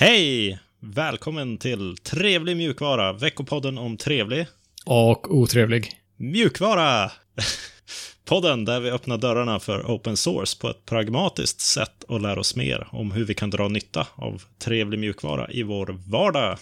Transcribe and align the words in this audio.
Hej! 0.00 0.58
Välkommen 0.80 1.58
till 1.58 1.96
Trevlig 1.96 2.56
mjukvara, 2.56 3.12
veckopodden 3.12 3.78
om 3.78 3.96
trevlig 3.96 4.46
Och 4.86 5.34
otrevlig. 5.34 5.92
mjukvara. 6.16 7.10
Podden 8.24 8.64
där 8.64 8.80
vi 8.80 8.90
öppnar 8.90 9.18
dörrarna 9.18 9.60
för 9.60 9.82
open 9.82 10.16
source 10.16 10.58
på 10.60 10.68
ett 10.68 10.84
pragmatiskt 10.86 11.60
sätt 11.60 12.04
och 12.08 12.20
lär 12.20 12.38
oss 12.38 12.56
mer 12.56 12.88
om 12.90 13.12
hur 13.12 13.24
vi 13.24 13.34
kan 13.34 13.50
dra 13.50 13.68
nytta 13.68 14.06
av 14.14 14.42
trevlig 14.58 14.98
mjukvara 15.00 15.50
i 15.50 15.62
vår 15.62 15.98
vardag. 16.10 16.58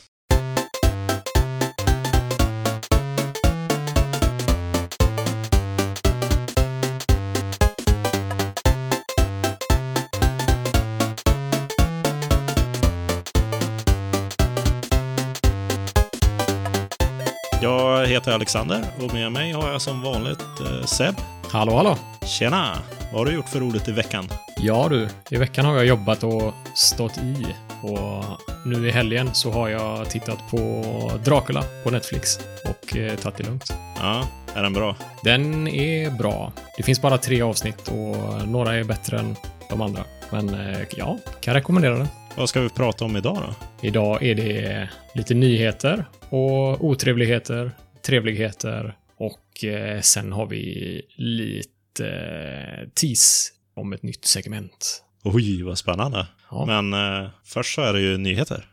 Heter 18.27 18.35
Alexander 18.35 18.85
och 19.01 19.15
med 19.15 19.33
mig 19.33 19.53
har 19.53 19.73
jag 19.73 19.83
som 19.83 20.03
vanligt 20.03 20.41
eh, 20.61 20.85
Seb. 20.85 21.15
Hallå, 21.51 21.77
hallå. 21.77 21.97
Tjena! 22.27 22.79
Vad 23.13 23.21
har 23.21 23.27
du 23.27 23.33
gjort 23.33 23.49
för 23.49 23.61
roligt 23.61 23.89
i 23.89 23.93
veckan? 23.93 24.29
Ja 24.57 24.87
du, 24.91 25.09
i 25.31 25.37
veckan 25.37 25.65
har 25.65 25.77
jag 25.77 25.87
jobbat 25.87 26.23
och 26.23 26.55
stått 26.75 27.19
i. 27.19 27.47
Och 27.83 28.25
nu 28.65 28.89
i 28.89 28.91
helgen 28.91 29.35
så 29.35 29.51
har 29.51 29.69
jag 29.69 30.11
tittat 30.11 30.39
på 30.51 30.83
Dracula 31.25 31.65
på 31.85 31.91
Netflix 31.91 32.39
och 32.65 32.97
eh, 32.97 33.17
tagit 33.17 33.37
det 33.37 33.45
lugnt. 33.45 33.73
Ja, 33.99 34.29
är 34.55 34.63
den 34.63 34.73
bra? 34.73 34.97
Den 35.23 35.69
är 35.69 36.11
bra. 36.11 36.53
Det 36.77 36.83
finns 36.83 37.03
bara 37.03 37.19
tre 37.19 37.43
avsnitt 37.43 37.89
och 37.89 38.49
några 38.49 38.75
är 38.75 38.85
bättre 38.85 39.19
än 39.19 39.37
de 39.71 39.83
andra. 39.83 40.05
Men 40.31 40.55
eh, 40.55 40.79
ja, 40.97 41.19
kan 41.41 41.55
rekommendera 41.55 41.99
den. 41.99 42.09
Vad 42.37 42.49
ska 42.49 42.61
vi 42.61 42.69
prata 42.69 43.05
om 43.05 43.17
idag 43.17 43.37
då? 43.37 43.55
Idag 43.87 44.23
är 44.23 44.35
det 44.35 44.89
lite 45.15 45.35
nyheter 45.35 46.05
och 46.29 46.85
otrevligheter, 46.85 47.73
trevligheter 48.07 48.97
och 49.17 49.65
eh, 49.65 50.01
sen 50.01 50.33
har 50.33 50.47
vi 50.47 51.03
lite 51.15 52.07
eh, 52.07 52.89
tease 52.89 53.53
om 53.75 53.93
ett 53.93 54.03
nytt 54.03 54.25
segment. 54.25 55.05
Oj, 55.25 55.63
vad 55.63 55.79
spännande. 55.79 56.27
Ja. 56.51 56.65
Men 56.67 56.93
eh, 56.93 57.31
först 57.45 57.75
så 57.75 57.83
är 57.83 57.93
det 57.93 58.01
ju 58.01 58.19
nyheter. 58.19 58.65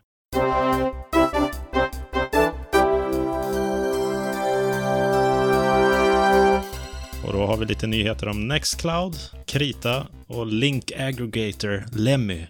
Och 7.26 7.34
då 7.34 7.46
har 7.46 7.58
vi 7.58 7.66
lite 7.66 7.88
nyheter 7.88 8.28
om 8.28 8.48
Nextcloud, 8.48 9.16
Krita 9.46 10.08
och 10.28 10.48
Link 10.48 10.92
Aggregator 10.92 11.86
Lemmy. 11.96 12.46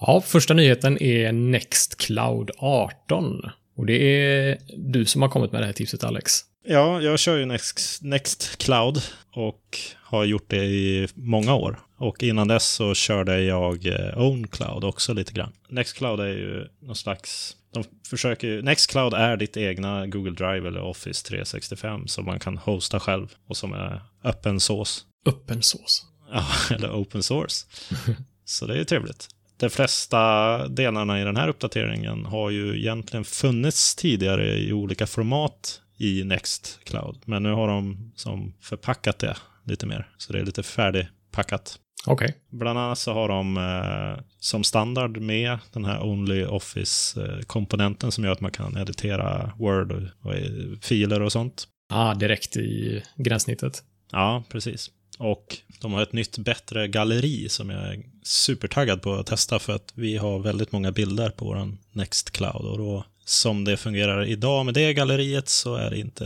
Ja, 0.00 0.20
första 0.20 0.54
nyheten 0.54 1.02
är 1.02 1.32
Nextcloud 1.32 2.50
18. 2.58 3.50
Och 3.80 3.86
det 3.86 4.02
är 4.02 4.58
du 4.76 5.04
som 5.04 5.22
har 5.22 5.28
kommit 5.28 5.52
med 5.52 5.62
det 5.62 5.66
här 5.66 5.72
tipset, 5.72 6.04
Alex. 6.04 6.32
Ja, 6.64 7.00
jag 7.00 7.18
kör 7.18 7.36
ju 7.36 7.46
Next, 7.46 8.02
Nextcloud 8.02 9.02
och 9.32 9.78
har 10.02 10.24
gjort 10.24 10.50
det 10.50 10.64
i 10.64 11.08
många 11.14 11.54
år. 11.54 11.80
Och 11.96 12.22
innan 12.22 12.48
dess 12.48 12.68
så 12.68 12.94
körde 12.94 13.40
jag 13.40 13.86
eh, 13.86 14.18
OwnCloud 14.18 14.84
också 14.84 15.12
lite 15.12 15.32
grann. 15.32 15.52
Nextcloud 15.68 16.20
är 16.20 16.26
ju 16.26 16.66
någon 16.82 16.96
slags... 16.96 17.56
De 17.74 17.84
försöker 18.10 18.62
Nextcloud 18.62 19.14
är 19.14 19.36
ditt 19.36 19.56
egna 19.56 20.06
Google 20.06 20.30
Drive 20.30 20.68
eller 20.68 20.82
Office 20.82 21.26
365 21.26 22.06
som 22.06 22.24
man 22.24 22.38
kan 22.38 22.58
hosta 22.58 23.00
själv 23.00 23.34
och 23.48 23.56
som 23.56 23.72
är 23.72 24.02
öppen 24.24 24.60
source. 24.60 25.00
Öppen 25.26 25.62
sås. 25.62 26.06
Ja, 26.32 26.46
eller 26.74 26.92
open 26.92 27.22
source. 27.22 27.66
Så 28.44 28.66
det 28.66 28.74
är 28.74 28.78
ju 28.78 28.84
trevligt. 28.84 29.28
De 29.60 29.70
flesta 29.70 30.68
delarna 30.68 31.20
i 31.20 31.24
den 31.24 31.36
här 31.36 31.48
uppdateringen 31.48 32.24
har 32.24 32.50
ju 32.50 32.78
egentligen 32.78 33.24
funnits 33.24 33.94
tidigare 33.96 34.58
i 34.58 34.72
olika 34.72 35.06
format 35.06 35.80
i 35.98 36.24
Nextcloud. 36.24 37.22
Men 37.24 37.42
nu 37.42 37.52
har 37.52 37.68
de 37.68 38.12
som 38.16 38.54
förpackat 38.60 39.18
det 39.18 39.36
lite 39.64 39.86
mer. 39.86 40.08
Så 40.16 40.32
det 40.32 40.38
är 40.38 40.44
lite 40.44 40.62
färdigpackat. 40.62 41.78
Okej. 42.06 42.34
Bland 42.50 42.78
annat 42.78 42.98
så 42.98 43.12
har 43.12 43.28
de 43.28 43.56
eh, 43.56 44.24
som 44.38 44.64
standard 44.64 45.18
med 45.18 45.58
den 45.72 45.84
här 45.84 46.02
Only 46.02 46.44
Office-komponenten 46.44 48.12
som 48.12 48.24
gör 48.24 48.32
att 48.32 48.40
man 48.40 48.50
kan 48.50 48.76
editera 48.76 49.52
Word 49.58 49.92
och, 49.92 50.02
och 50.22 50.34
eh, 50.34 50.78
filer 50.82 51.22
och 51.22 51.32
sånt. 51.32 51.64
Ah, 51.88 52.14
direkt 52.14 52.56
i 52.56 53.02
gränssnittet. 53.16 53.82
Ja, 54.12 54.44
precis. 54.48 54.90
Och 55.20 55.56
de 55.80 55.92
har 55.92 56.02
ett 56.02 56.12
nytt 56.12 56.38
bättre 56.38 56.88
galleri 56.88 57.48
som 57.48 57.70
jag 57.70 57.82
är 57.82 58.02
supertaggad 58.22 59.02
på 59.02 59.14
att 59.14 59.26
testa 59.26 59.58
för 59.58 59.72
att 59.72 59.92
vi 59.94 60.16
har 60.16 60.38
väldigt 60.38 60.72
många 60.72 60.92
bilder 60.92 61.30
på 61.30 61.44
vår 61.44 61.72
Nextcloud 61.92 62.64
och 62.64 62.78
då 62.78 63.04
som 63.24 63.64
det 63.64 63.76
fungerar 63.76 64.24
idag 64.24 64.64
med 64.64 64.74
det 64.74 64.94
galleriet 64.94 65.48
så 65.48 65.74
är 65.74 65.90
det 65.90 65.98
inte 65.98 66.24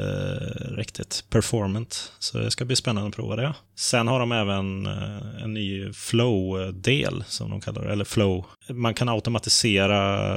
riktigt 0.77 1.25
performant. 1.31 2.13
Så 2.19 2.39
det 2.39 2.51
ska 2.51 2.65
bli 2.65 2.77
spännande 2.77 3.09
att 3.09 3.17
prova 3.17 3.37
det. 3.37 3.55
Sen 3.77 4.09
har 4.09 4.21
de 4.21 4.33
även 4.33 4.87
eh, 4.87 5.43
en 5.43 5.55
ny 5.55 5.93
flow-del 5.93 7.25
som 7.27 7.51
de 7.51 7.61
kallar 7.61 7.85
det, 7.85 7.93
eller 7.93 8.05
flow. 8.05 8.45
Man 8.69 8.95
kan 8.95 9.09
automatisera 9.09 10.31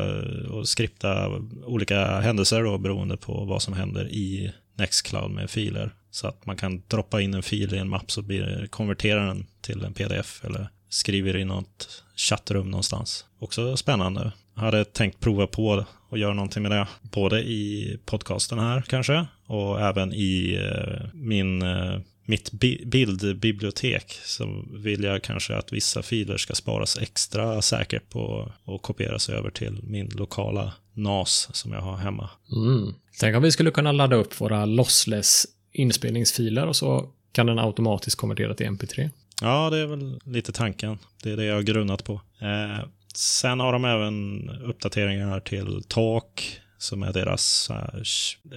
och 0.49 0.67
skripta 0.67 1.29
olika 1.65 2.19
händelser 2.19 2.63
då 2.63 2.77
beroende 2.77 3.17
på 3.17 3.45
vad 3.45 3.61
som 3.61 3.73
händer 3.73 4.07
i 4.07 4.53
Nextcloud 4.77 5.31
med 5.31 5.49
filer. 5.49 5.93
Så 6.17 6.27
att 6.27 6.45
man 6.45 6.55
kan 6.55 6.81
droppa 6.87 7.21
in 7.21 7.33
en 7.33 7.43
fil 7.43 7.73
i 7.73 7.77
en 7.77 7.89
mapp 7.89 8.11
så 8.11 8.21
blir 8.21 8.41
det, 8.41 8.67
konverterar 8.67 9.27
den 9.27 9.45
till 9.61 9.83
en 9.83 9.93
pdf 9.93 10.45
eller 10.45 10.69
skriver 10.89 11.37
i 11.37 11.45
något 11.45 12.03
chattrum 12.15 12.71
någonstans. 12.71 13.25
Också 13.39 13.77
spännande. 13.77 14.31
Jag 14.55 14.61
hade 14.61 14.85
tänkt 14.85 15.19
prova 15.19 15.47
på 15.47 15.85
och 16.09 16.17
göra 16.17 16.33
någonting 16.33 16.63
med 16.63 16.71
det. 16.71 16.87
Både 17.01 17.39
i 17.41 17.97
podcasten 18.05 18.59
här 18.59 18.81
kanske 18.81 19.25
och 19.45 19.81
även 19.81 20.13
i 20.13 20.59
eh, 20.71 21.07
min, 21.13 21.61
eh, 21.61 21.99
mitt 22.25 22.51
bi- 22.51 22.83
bildbibliotek. 22.85 24.19
Så 24.23 24.65
vill 24.73 25.03
jag 25.03 25.23
kanske 25.23 25.55
att 25.55 25.73
vissa 25.73 26.01
filer 26.01 26.37
ska 26.37 26.55
sparas 26.55 26.97
extra 26.97 27.61
säkert 27.61 28.09
på 28.09 28.51
och 28.63 28.81
kopieras 28.81 29.29
över 29.29 29.49
till 29.49 29.79
min 29.83 30.09
lokala 30.15 30.73
NAS 30.93 31.49
som 31.53 31.71
jag 31.71 31.81
har 31.81 31.97
hemma. 31.97 32.29
Mm. 32.51 32.93
Tänk 33.19 33.35
om 33.35 33.43
vi 33.43 33.51
skulle 33.51 33.71
kunna 33.71 33.91
ladda 33.91 34.15
upp 34.15 34.41
våra 34.41 34.65
lossless 34.65 35.45
inspelningsfiler 35.77 36.67
och 36.67 36.75
så 36.75 37.09
kan 37.31 37.45
den 37.45 37.59
automatiskt 37.59 38.17
konvertera 38.17 38.53
till 38.53 38.67
MP3. 38.67 39.09
Ja, 39.41 39.69
det 39.69 39.77
är 39.77 39.85
väl 39.85 40.19
lite 40.23 40.51
tanken. 40.51 40.97
Det 41.23 41.31
är 41.31 41.37
det 41.37 41.43
jag 41.43 41.55
har 41.55 41.61
grunnat 41.61 42.03
på. 42.03 42.13
Eh, 42.41 42.85
sen 43.13 43.59
har 43.59 43.73
de 43.73 43.85
även 43.85 44.49
uppdateringar 44.49 45.39
till 45.39 45.83
Talk, 45.87 46.59
som 46.77 47.03
är 47.03 47.13
deras, 47.13 47.69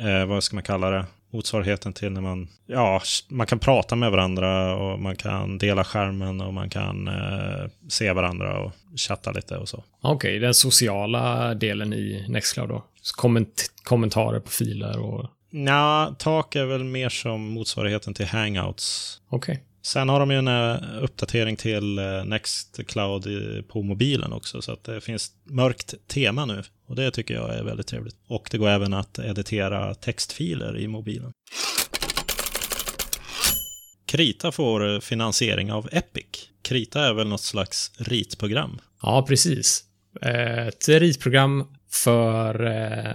eh, 0.03 0.27
vad 0.27 0.45
ska 0.45 0.57
man 0.57 0.63
kalla 0.65 0.91
det, 0.91 1.05
motsvarigheten 1.31 1.93
till 1.93 2.13
när 2.13 2.21
man, 2.21 2.49
ja, 2.67 3.03
man 3.29 3.47
kan 3.47 3.59
prata 3.59 3.97
med 3.97 4.11
varandra 4.11 4.77
och 4.77 5.01
man 5.01 5.17
kan 5.17 5.59
dela 5.59 5.85
skärmen 5.85 6.41
och 6.41 6.55
man 6.55 6.71
kan 6.71 7.09
eh, 7.09 7.71
se 7.89 8.13
varandra 8.13 8.59
och 8.59 8.73
chatta 8.97 9.33
lite 9.33 9.57
och 9.57 9.69
så. 9.69 9.85
Okej, 10.01 10.39
den 10.39 10.55
sociala 10.55 11.55
delen 11.55 11.93
i 11.93 12.25
Nextcloud 12.29 12.69
då. 12.69 12.85
Komment 13.17 13.73
kommentarer 13.83 14.41
på 14.41 14.51
filer 14.51 14.99
och... 14.99 15.27
Nja, 15.51 16.15
Talk 16.19 16.57
är 16.57 16.65
väl 16.65 16.85
mer 16.85 17.09
som 17.09 17.41
motsvarigheten 17.41 18.15
till 18.15 18.27
Hangouts. 18.27 19.21
Okej. 19.29 19.65
Sen 19.83 20.09
har 20.09 20.21
de 20.21 20.31
ju 20.31 20.39
en 20.39 20.49
eh, 20.49 21.03
uppdatering 21.03 21.57
till 21.57 21.99
eh, 21.99 22.25
Nextcloud 22.25 23.25
på 23.69 23.83
mobilen 23.83 24.33
också, 24.33 24.63
så 24.63 24.73
att 24.73 24.85
det 24.85 25.01
finns 25.01 25.33
mörkt 25.45 25.95
tema 26.09 26.47
nu. 26.47 26.63
Och 26.87 26.97
det 26.97 27.11
tycker 27.11 27.35
jag 27.35 27.55
är 27.55 27.63
väldigt 27.63 27.87
trevligt. 27.87 28.17
Och 28.27 28.49
det 28.51 28.59
går 28.59 28.69
även 28.69 28.95
att 28.95 29.19
editera 29.19 29.95
textfiler 29.95 30.79
i 30.79 30.89
mobilen. 30.89 31.33
Krita 34.07 34.53
får 34.53 34.95
eh, 34.95 35.01
finansiering 35.01 35.73
av 35.73 35.89
Epic. 35.93 36.49
Krita 36.63 37.05
är 37.05 37.15
väl 37.15 37.29
något 37.29 37.41
slags 37.41 37.93
ritprogram? 37.99 38.79
Ja, 39.03 39.25
precis. 39.29 39.85
Ett 40.23 40.89
ritprogram 40.89 41.77
för 41.91 42.55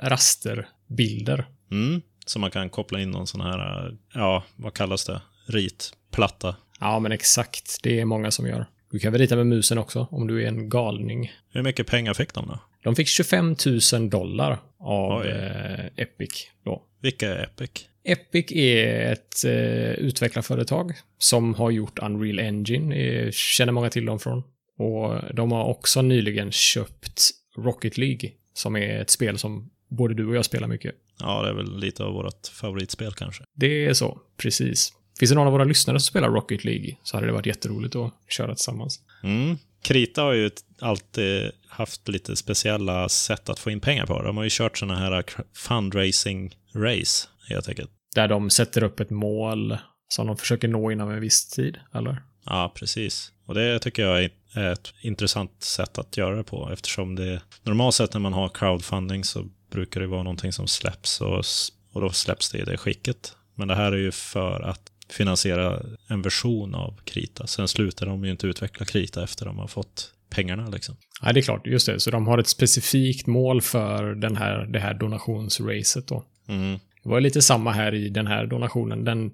rasterbilder. 0.10 1.46
Mm, 1.72 2.02
så 2.26 2.40
man 2.40 2.52
kan 2.52 2.70
koppla 2.70 3.02
in 3.02 3.12
någon 3.12 3.28
sån 3.28 3.42
här, 3.42 3.88
eh, 3.88 3.94
ja, 4.14 4.44
vad 4.56 4.74
kallas 4.74 5.06
det? 5.06 5.22
Ritplatta. 5.46 6.56
Ja, 6.80 7.00
men 7.00 7.12
exakt. 7.12 7.80
Det 7.84 8.00
är 8.00 8.06
många 8.06 8.32
som 8.32 8.48
gör. 8.48 8.66
Du 8.92 9.00
kan 9.00 9.12
väl 9.12 9.22
rita 9.22 9.36
med 9.36 9.48
musen 9.48 9.78
också, 9.78 10.08
om 10.12 10.28
du 10.28 10.44
är 10.44 10.48
en 10.48 10.70
galning. 10.70 11.32
Hur 11.50 11.64
mycket 11.64 11.88
pengar 11.88 12.14
fick 12.14 12.34
de 12.34 12.48
då? 12.48 12.60
De 12.84 12.96
fick 12.96 13.08
25 13.08 13.56
000 13.94 14.10
dollar 14.10 14.60
av 14.80 15.26
eh, 15.26 15.86
Epic 15.96 16.48
då. 16.66 16.84
Vilka 17.02 17.30
är 17.30 17.44
Epic? 17.44 17.70
Epic 18.04 18.52
är 18.52 19.12
ett 19.12 19.46
eh, 19.46 19.92
utvecklarföretag 19.92 20.94
som 21.18 21.54
har 21.54 21.72
gjort 21.72 22.00
Unreal 22.00 22.40
Engine, 22.40 22.96
eh, 22.96 23.32
känner 23.32 23.72
många 23.72 23.90
till 23.90 24.06
dem 24.06 24.20
från. 24.20 24.44
Och 24.78 25.36
de 25.36 25.52
har 25.52 25.66
också 25.66 26.02
nyligen 26.02 26.52
köpt 26.52 27.22
Rocket 27.58 27.98
League, 27.98 28.32
som 28.54 28.76
är 28.76 29.02
ett 29.02 29.10
spel 29.10 29.38
som 29.38 29.70
både 29.90 30.14
du 30.14 30.28
och 30.28 30.36
jag 30.36 30.46
spelar 30.46 30.68
mycket. 30.68 30.96
Ja, 31.20 31.42
det 31.42 31.50
är 31.50 31.54
väl 31.54 31.80
lite 31.80 32.04
av 32.04 32.14
vårt 32.14 32.48
favoritspel 32.48 33.14
kanske. 33.14 33.44
Det 33.54 33.86
är 33.86 33.94
så, 33.94 34.20
precis. 34.38 34.94
Finns 35.20 35.30
det 35.30 35.36
någon 35.36 35.48
av 35.48 35.54
våra 35.54 35.64
lyssnare 35.64 36.00
som 36.00 36.08
spelar 36.08 36.30
Rocket 36.30 36.66
League 36.66 36.98
så 37.04 37.18
hade 37.18 37.28
det 37.28 37.34
varit 37.34 37.46
jätteroligt 37.46 37.96
att 37.96 38.14
köra 38.28 38.56
tillsammans. 38.56 39.00
Mm. 39.24 39.58
Krita 39.82 40.22
har 40.22 40.34
ju 40.34 40.50
alltid 40.80 41.52
haft 41.68 42.08
lite 42.08 42.36
speciella 42.36 43.10
sätt 43.10 43.50
att 43.50 43.60
få 43.60 43.72
in 43.72 43.80
pengar 43.80 44.06
på. 44.06 44.22
De 44.22 44.38
har 44.38 44.44
ju 44.44 44.50
kört 44.52 44.78
sådana 44.78 45.00
här 45.00 45.24
fundraising-race, 45.54 47.28
helt 47.50 47.70
enkelt. 47.70 47.92
Där 48.16 48.28
de 48.28 48.50
sätter 48.50 48.84
upp 48.84 49.00
ett 49.00 49.10
mål 49.10 49.78
som 50.08 50.28
de 50.28 50.38
försöker 50.38 50.68
nå 50.68 50.92
inom 50.92 51.12
en 51.12 51.22
viss 51.22 51.50
tid, 51.50 51.78
eller? 51.94 52.24
Ja, 52.46 52.74
precis. 52.76 53.32
Och 53.46 53.54
det 53.54 53.80
tycker 53.80 54.04
jag 54.04 54.24
är 54.24 54.72
ett 54.72 54.94
intressant 55.02 55.64
sätt 55.64 55.98
att 55.98 56.18
göra 56.18 56.36
det 56.36 56.44
på 56.44 56.70
eftersom 56.74 57.16
det 57.16 57.42
normalt 57.64 57.96
sett 57.96 58.14
när 58.14 58.22
man 58.22 58.34
har 58.34 58.50
crowdfunding 58.50 59.24
så 59.24 59.48
brukar 59.70 60.02
det 60.02 60.08
vara 60.08 60.24
någonting 60.24 60.52
som 60.52 60.68
släpps 60.68 61.22
och, 61.22 61.44
och 61.92 62.02
då 62.02 62.10
släpps 62.10 62.52
det 62.52 62.58
i 62.58 62.64
det 62.64 62.78
skicket. 62.78 63.36
Men 63.56 63.68
det 63.68 63.76
här 63.76 63.92
är 63.92 63.98
ju 63.98 64.12
för 64.12 64.62
att 64.62 64.92
finansiera 65.10 65.82
en 66.08 66.22
version 66.22 66.76
av 66.76 67.00
Krita. 67.04 67.48
Sen 67.48 67.68
slutar 67.68 68.06
de 68.06 68.26
ju 68.26 68.32
inte 68.32 68.48
utveckla 68.48 68.86
Krita 68.86 69.24
efter 69.24 69.46
de 69.46 69.58
har 69.58 69.68
fått 69.68 70.12
pengarna. 70.30 70.68
Liksom. 70.68 70.96
Ja, 71.22 71.34
det 71.34 71.40
är 71.40 71.42
klart. 71.42 71.68
Just 71.68 71.86
det. 71.86 72.00
Så 72.00 72.12
de 72.12 72.28
har 72.28 72.38
ett 72.38 72.48
specifikt 72.48 73.28
mål 73.28 73.62
för 73.62 74.16
den 74.16 74.36
här, 74.36 74.66
det 74.66 74.80
här 74.80 74.94
donationsracet 74.94 76.08
då. 76.08 76.24
Mm. 76.48 76.80
Det 77.04 77.10
var 77.10 77.22
lite 77.22 77.42
samma 77.42 77.72
här 77.72 77.94
i 77.94 78.10
den 78.10 78.28
här 78.28 78.46
donationen. 78.46 79.04
Den, 79.04 79.32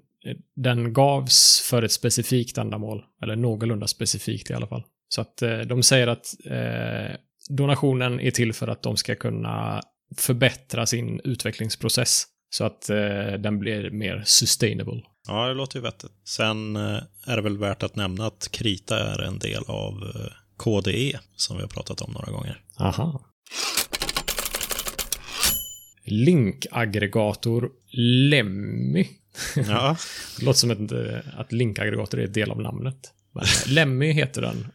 den 0.56 0.92
gavs 0.92 1.66
för 1.70 1.82
ett 1.82 1.92
specifikt 1.92 2.58
ändamål. 2.58 3.04
Eller 3.22 3.36
någorlunda 3.36 3.86
specifikt 3.86 4.50
i 4.50 4.54
alla 4.54 4.66
fall. 4.66 4.84
Så 5.08 5.20
att 5.20 5.42
eh, 5.42 5.58
de 5.58 5.82
säger 5.82 6.06
att 6.06 6.26
eh, 6.44 7.16
donationen 7.48 8.20
är 8.20 8.30
till 8.30 8.52
för 8.52 8.68
att 8.68 8.82
de 8.82 8.96
ska 8.96 9.14
kunna 9.14 9.80
förbättra 10.16 10.86
sin 10.86 11.20
utvecklingsprocess. 11.24 12.24
Så 12.50 12.64
att 12.64 12.90
eh, 12.90 13.32
den 13.38 13.58
blir 13.58 13.90
mer 13.90 14.22
sustainable. 14.26 15.02
Ja, 15.28 15.48
det 15.48 15.54
låter 15.54 15.76
ju 15.76 15.82
vettigt. 15.82 16.12
Sen 16.24 16.76
eh, 16.76 16.98
är 17.26 17.36
det 17.36 17.42
väl 17.42 17.58
värt 17.58 17.82
att 17.82 17.96
nämna 17.96 18.26
att 18.26 18.48
Krita 18.52 18.98
är 18.98 19.22
en 19.22 19.38
del 19.38 19.64
av 19.66 20.12
eh, 20.14 20.32
KDE, 20.56 21.18
som 21.36 21.56
vi 21.56 21.62
har 21.62 21.68
pratat 21.68 22.00
om 22.00 22.12
några 22.12 22.32
gånger. 22.32 22.60
Aha. 22.78 23.24
Linkaggregator 26.04 27.70
Lemmy. 28.30 29.06
Ja. 29.56 29.96
det 30.38 30.44
låter 30.44 30.58
som 30.58 30.70
ett, 30.70 30.92
eh, 30.92 31.40
att 31.40 31.52
linkaggregator 31.52 32.20
är 32.20 32.24
ett 32.24 32.34
del 32.34 32.50
av 32.50 32.60
namnet. 32.60 33.12
Men 33.32 33.44
Lemmy 33.66 34.12
heter 34.12 34.42
den. 34.42 34.66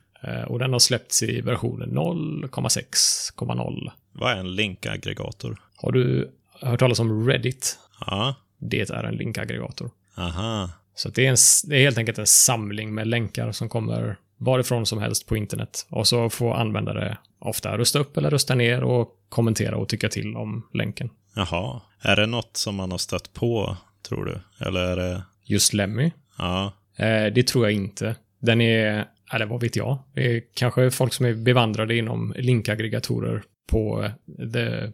Och 0.47 0.59
den 0.59 0.73
har 0.73 0.79
släppts 0.79 1.23
i 1.23 1.41
versionen 1.41 1.89
0,6,0. 1.89 3.91
Vad 4.17 4.31
är 4.31 4.35
en 4.35 4.55
linkaggregator? 4.55 5.61
Har 5.75 5.91
du 5.91 6.31
hört 6.61 6.79
talas 6.79 6.99
om 6.99 7.27
Reddit? 7.27 7.79
Ja. 8.05 8.35
Det 8.57 8.89
är 8.89 9.03
en 9.03 9.15
linkaggregator. 9.15 9.91
Aha. 10.17 10.69
Så 10.95 11.09
det 11.09 11.25
är, 11.25 11.29
en, 11.29 11.37
det 11.69 11.75
är 11.75 11.81
helt 11.81 11.97
enkelt 11.97 12.17
en 12.17 12.27
samling 12.27 12.93
med 12.93 13.07
länkar 13.07 13.51
som 13.51 13.69
kommer 13.69 14.17
varifrån 14.37 14.85
som 14.85 14.99
helst 14.99 15.27
på 15.27 15.37
internet. 15.37 15.85
Och 15.89 16.07
så 16.07 16.29
får 16.29 16.53
användare 16.53 17.17
ofta 17.39 17.77
rösta 17.77 17.99
upp 17.99 18.17
eller 18.17 18.29
rösta 18.29 18.55
ner 18.55 18.83
och 18.83 19.09
kommentera 19.29 19.77
och 19.77 19.89
tycka 19.89 20.09
till 20.09 20.35
om 20.35 20.67
länken. 20.73 21.09
Jaha. 21.35 21.81
Är 22.01 22.15
det 22.15 22.25
något 22.25 22.57
som 22.57 22.75
man 22.75 22.91
har 22.91 22.97
stött 22.97 23.33
på, 23.33 23.77
tror 24.07 24.25
du? 24.25 24.65
Eller 24.65 24.81
är 24.81 24.95
det... 24.95 25.23
Just 25.43 25.73
Lemmy? 25.73 26.11
Ja. 26.37 26.73
Eh, 26.95 27.33
det 27.33 27.47
tror 27.47 27.65
jag 27.65 27.73
inte. 27.73 28.15
Den 28.39 28.61
är, 28.61 29.05
eller 29.33 29.45
vad 29.45 29.61
vet 29.61 29.75
jag? 29.75 29.97
Det 30.13 30.35
är 30.35 30.41
kanske 30.53 30.91
folk 30.91 31.13
som 31.13 31.25
är 31.25 31.33
bevandrade 31.33 31.95
inom 31.95 32.33
linkaggregatorer 32.37 33.43
på 33.67 34.11
the, 34.53 34.91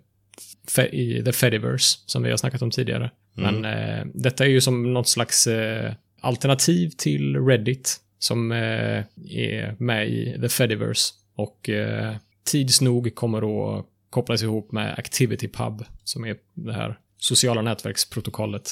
i 0.91 1.23
the 1.25 1.33
Fediverse, 1.33 1.99
som 2.05 2.23
vi 2.23 2.29
har 2.29 2.37
snackat 2.37 2.61
om 2.61 2.71
tidigare. 2.71 3.11
Mm. 3.37 3.61
Men 3.61 3.73
eh, 3.73 4.05
detta 4.13 4.45
är 4.45 4.49
ju 4.49 4.61
som 4.61 4.93
något 4.93 5.07
slags 5.07 5.47
eh, 5.47 5.93
alternativ 6.21 6.89
till 6.97 7.35
Reddit 7.35 7.99
som 8.19 8.51
eh, 8.51 9.03
är 9.29 9.83
med 9.83 10.09
i 10.09 10.37
The 10.41 10.49
Fediverse. 10.49 11.13
Och 11.35 11.69
eh, 11.69 12.15
tids 12.45 12.81
nog 12.81 13.15
kommer 13.15 13.37
att 13.37 13.85
kopplas 14.09 14.43
ihop 14.43 14.71
med 14.71 14.99
ActivityPub, 14.99 15.85
som 16.03 16.25
är 16.25 16.35
det 16.53 16.73
här 16.73 16.99
sociala 17.17 17.61
nätverksprotokollet. 17.61 18.71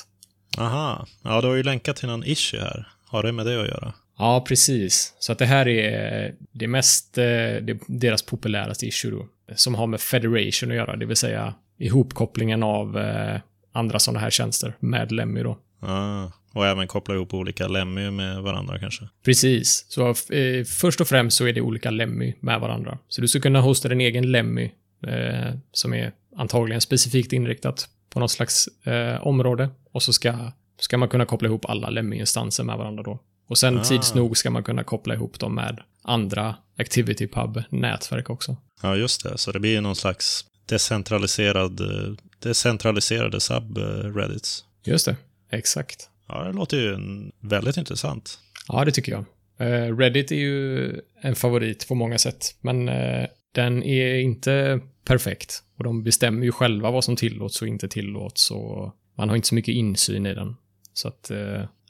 Aha, 0.57 1.07
ja 1.23 1.41
du 1.41 1.47
har 1.47 1.55
ju 1.55 1.63
länkat 1.63 1.95
till 1.95 2.09
någon 2.09 2.23
issue 2.23 2.59
här. 2.59 2.87
Har 3.05 3.23
det 3.23 3.31
med 3.31 3.45
det 3.45 3.61
att 3.61 3.67
göra? 3.67 3.93
Ja, 4.21 4.45
precis. 4.47 5.13
Så 5.19 5.31
att 5.31 5.39
det 5.39 5.45
här 5.45 5.67
är 5.67 6.33
det 6.51 6.67
mest, 6.67 7.17
eh, 7.17 7.23
det, 7.61 7.79
deras 7.87 8.21
populäraste 8.21 8.85
issue 8.85 9.11
då, 9.11 9.27
som 9.55 9.75
har 9.75 9.87
med 9.87 10.01
Federation 10.01 10.71
att 10.71 10.77
göra, 10.77 10.95
det 10.95 11.05
vill 11.05 11.15
säga 11.15 11.53
ihopkopplingen 11.77 12.63
av 12.63 12.97
eh, 12.97 13.39
andra 13.71 13.99
sådana 13.99 14.19
här 14.19 14.29
tjänster 14.29 14.73
med 14.79 15.11
Lemmy 15.11 15.43
då. 15.43 15.57
Ah, 15.79 16.31
och 16.53 16.67
även 16.67 16.87
koppla 16.87 17.15
ihop 17.15 17.33
olika 17.33 17.67
Lemmy 17.67 18.11
med 18.11 18.41
varandra 18.41 18.79
kanske? 18.79 19.07
Precis. 19.25 19.85
Så 19.89 20.09
eh, 20.09 20.63
först 20.65 21.01
och 21.01 21.07
främst 21.07 21.37
så 21.37 21.47
är 21.47 21.53
det 21.53 21.61
olika 21.61 21.91
Lemmy 21.91 22.33
med 22.39 22.59
varandra. 22.59 22.97
Så 23.07 23.21
du 23.21 23.27
ska 23.27 23.39
kunna 23.39 23.61
hosta 23.61 23.89
din 23.89 24.01
egen 24.01 24.31
Lemmy 24.31 24.71
eh, 25.07 25.55
som 25.71 25.93
är 25.93 26.11
antagligen 26.35 26.81
specifikt 26.81 27.33
inriktat 27.33 27.89
på 28.09 28.19
något 28.19 28.31
slags 28.31 28.67
eh, 28.83 29.27
område. 29.27 29.69
Och 29.91 30.03
så 30.03 30.13
ska, 30.13 30.51
ska 30.79 30.97
man 30.97 31.09
kunna 31.09 31.25
koppla 31.25 31.47
ihop 31.47 31.65
alla 31.65 31.89
Lemmy-instanser 31.89 32.63
med 32.63 32.77
varandra 32.77 33.03
då. 33.03 33.19
Och 33.51 33.57
sen 33.57 33.77
ah. 33.77 33.83
tids 33.83 34.13
nog 34.13 34.37
ska 34.37 34.49
man 34.49 34.63
kunna 34.63 34.83
koppla 34.83 35.13
ihop 35.13 35.39
dem 35.39 35.55
med 35.55 35.81
andra 36.01 36.55
ActivityPub-nätverk 36.77 38.29
också. 38.29 38.57
Ja, 38.81 38.95
just 38.95 39.23
det. 39.23 39.37
Så 39.37 39.51
det 39.51 39.59
blir 39.59 39.81
någon 39.81 39.95
slags 39.95 40.45
decentraliserad, 40.65 41.81
eh, 41.81 42.13
decentraliserade 42.39 43.39
subreddits. 43.39 44.65
Just 44.85 45.05
det, 45.05 45.15
exakt. 45.51 46.09
Ja, 46.27 46.43
det 46.43 46.53
låter 46.53 46.77
ju 46.77 46.97
väldigt 47.39 47.77
intressant. 47.77 48.39
Ja, 48.67 48.85
det 48.85 48.91
tycker 48.91 49.11
jag. 49.11 49.25
Uh, 49.61 49.97
Reddit 49.97 50.31
är 50.31 50.35
ju 50.35 50.91
en 51.21 51.35
favorit 51.35 51.87
på 51.87 51.95
många 51.95 52.17
sätt, 52.17 52.55
men 52.61 52.89
uh, 52.89 53.27
den 53.55 53.83
är 53.83 54.15
inte 54.15 54.79
perfekt. 55.05 55.63
Och 55.77 55.83
de 55.83 56.03
bestämmer 56.03 56.45
ju 56.45 56.51
själva 56.51 56.91
vad 56.91 57.03
som 57.03 57.15
tillåts 57.15 57.61
och 57.61 57.67
inte 57.67 57.87
tillåts 57.87 58.51
och 58.51 58.95
man 59.17 59.29
har 59.29 59.35
inte 59.35 59.47
så 59.47 59.55
mycket 59.55 59.75
insyn 59.75 60.25
i 60.25 60.33
den. 60.33 60.55
Så 60.93 61.07
att, 61.07 61.31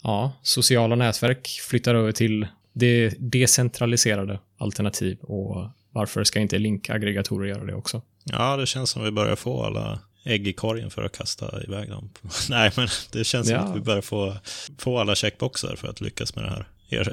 ja, 0.03 0.31
sociala 0.41 0.95
nätverk 0.95 1.47
flyttar 1.47 1.95
över 1.95 2.11
till 2.11 2.47
det 2.73 3.13
decentraliserade 3.19 4.39
alternativ 4.57 5.17
och 5.19 5.69
varför 5.91 6.23
ska 6.23 6.39
inte 6.39 6.57
linkaggregatorer 6.57 7.47
göra 7.49 7.65
det 7.65 7.73
också? 7.73 8.01
Ja, 8.23 8.57
det 8.57 8.65
känns 8.65 8.89
som 8.89 9.03
vi 9.03 9.11
börjar 9.11 9.35
få 9.35 9.63
alla 9.63 9.99
ägg 10.23 10.47
i 10.47 10.53
korgen 10.53 10.91
för 10.91 11.03
att 11.03 11.17
kasta 11.17 11.63
iväg 11.63 11.89
dem. 11.89 12.09
Nej, 12.49 12.71
men 12.75 12.87
det 13.11 13.23
känns 13.23 13.49
ja. 13.49 13.61
som 13.61 13.69
att 13.69 13.77
vi 13.77 13.81
börjar 13.81 14.01
få, 14.01 14.35
få 14.77 14.99
alla 14.99 15.15
checkboxar 15.15 15.75
för 15.75 15.87
att 15.87 16.01
lyckas 16.01 16.35
med 16.35 16.45
det 16.45 16.49
här. 16.49 16.65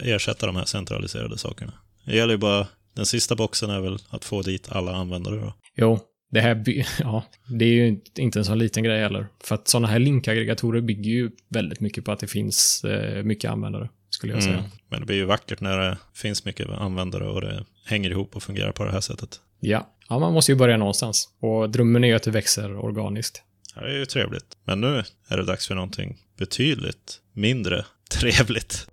ersätta 0.02 0.46
de 0.46 0.56
här 0.56 0.64
centraliserade 0.64 1.38
sakerna. 1.38 1.72
Det 2.04 2.16
gäller 2.16 2.32
ju 2.32 2.38
bara, 2.38 2.66
den 2.94 3.06
sista 3.06 3.36
boxen 3.36 3.70
är 3.70 3.80
väl 3.80 3.98
att 4.10 4.24
få 4.24 4.42
dit 4.42 4.72
alla 4.72 4.96
användare 4.96 5.36
då. 5.36 5.54
Jo, 5.76 6.00
det 6.30 6.40
här, 6.40 6.64
ja, 7.00 7.24
det 7.46 7.64
är 7.64 7.72
ju 7.72 8.00
inte 8.18 8.38
en 8.38 8.44
sån 8.44 8.58
liten 8.58 8.84
grej 8.84 9.00
heller. 9.00 9.28
För 9.40 9.54
att 9.54 9.68
sådana 9.68 9.88
här 9.88 9.98
linkaggregatorer 9.98 10.80
bygger 10.80 11.10
ju 11.10 11.30
väldigt 11.48 11.80
mycket 11.80 12.04
på 12.04 12.12
att 12.12 12.20
det 12.20 12.26
finns 12.26 12.84
eh, 12.84 13.22
mycket 13.22 13.50
användare, 13.50 13.88
skulle 14.10 14.32
jag 14.32 14.42
säga. 14.42 14.58
Mm. 14.58 14.70
Men 14.88 15.00
det 15.00 15.06
blir 15.06 15.16
ju 15.16 15.24
vackert 15.24 15.60
när 15.60 15.78
det 15.78 15.98
finns 16.14 16.44
mycket 16.44 16.68
användare 16.68 17.28
och 17.28 17.40
det 17.40 17.64
hänger 17.84 18.10
ihop 18.10 18.36
och 18.36 18.42
fungerar 18.42 18.72
på 18.72 18.84
det 18.84 18.92
här 18.92 19.00
sättet. 19.00 19.40
Ja, 19.60 19.94
ja 20.08 20.18
man 20.18 20.32
måste 20.32 20.52
ju 20.52 20.58
börja 20.58 20.76
någonstans. 20.76 21.28
Och 21.40 21.70
drömmen 21.70 22.04
är 22.04 22.08
ju 22.08 22.14
att 22.14 22.22
det 22.22 22.30
växer 22.30 22.76
organiskt. 22.76 23.42
Ja, 23.74 23.80
det 23.82 23.90
är 23.90 23.98
ju 23.98 24.06
trevligt. 24.06 24.56
Men 24.64 24.80
nu 24.80 25.02
är 25.28 25.36
det 25.36 25.44
dags 25.44 25.68
för 25.68 25.74
någonting 25.74 26.16
betydligt 26.38 27.20
mindre 27.32 27.84
trevligt. 28.10 28.88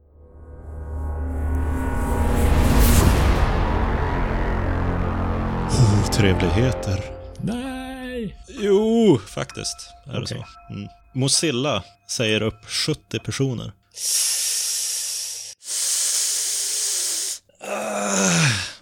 Otrevligheter. 6.07 7.14
Jo, 8.57 9.19
faktiskt 9.27 9.89
är 10.05 10.09
okay. 10.09 10.21
det 10.21 10.27
så. 10.27 10.73
Mm. 10.73 10.87
Mozilla 11.13 11.83
säger 12.07 12.41
upp 12.41 12.65
70 12.65 13.19
personer. 13.19 13.71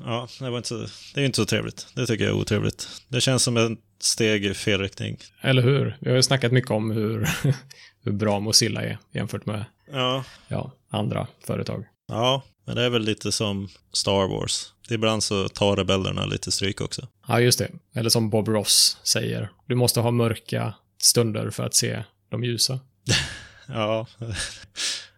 Ja, 0.05 0.27
det, 0.39 0.49
var 0.49 0.57
inte 0.57 0.69
så, 0.69 0.87
det 1.13 1.21
är 1.21 1.25
inte 1.25 1.35
så 1.35 1.45
trevligt. 1.45 1.87
Det 1.95 2.05
tycker 2.05 2.23
jag 2.23 2.33
är 2.33 2.41
otrevligt. 2.41 2.87
Det 3.07 3.21
känns 3.21 3.43
som 3.43 3.57
ett 3.57 3.79
steg 3.99 4.45
i 4.45 4.53
fel 4.53 4.81
riktning. 4.81 5.17
Eller 5.41 5.61
hur? 5.61 5.97
Vi 5.99 6.09
har 6.09 6.15
ju 6.15 6.23
snackat 6.23 6.51
mycket 6.51 6.71
om 6.71 6.91
hur, 6.91 7.29
hur 8.03 8.11
bra 8.11 8.39
Mozilla 8.39 8.81
är 8.81 8.97
jämfört 9.11 9.45
med 9.45 9.65
ja. 9.91 10.23
Ja, 10.47 10.71
andra 10.89 11.27
företag. 11.45 11.85
Ja, 12.07 12.43
men 12.65 12.75
det 12.75 12.83
är 12.83 12.89
väl 12.89 13.01
lite 13.01 13.31
som 13.31 13.69
Star 13.93 14.27
Wars. 14.27 14.72
Ibland 14.89 15.23
så 15.23 15.49
tar 15.49 15.75
rebellerna 15.75 16.25
lite 16.25 16.51
stryk 16.51 16.81
också. 16.81 17.07
Ja, 17.27 17.39
just 17.39 17.59
det. 17.59 17.71
Eller 17.93 18.09
som 18.09 18.29
Bob 18.29 18.47
Ross 18.47 18.97
säger. 19.03 19.51
Du 19.67 19.75
måste 19.75 19.99
ha 19.99 20.11
mörka 20.11 20.73
stunder 21.01 21.49
för 21.49 21.63
att 21.63 21.75
se 21.75 22.03
de 22.29 22.43
ljusa. 22.43 22.79
ja, 23.67 24.07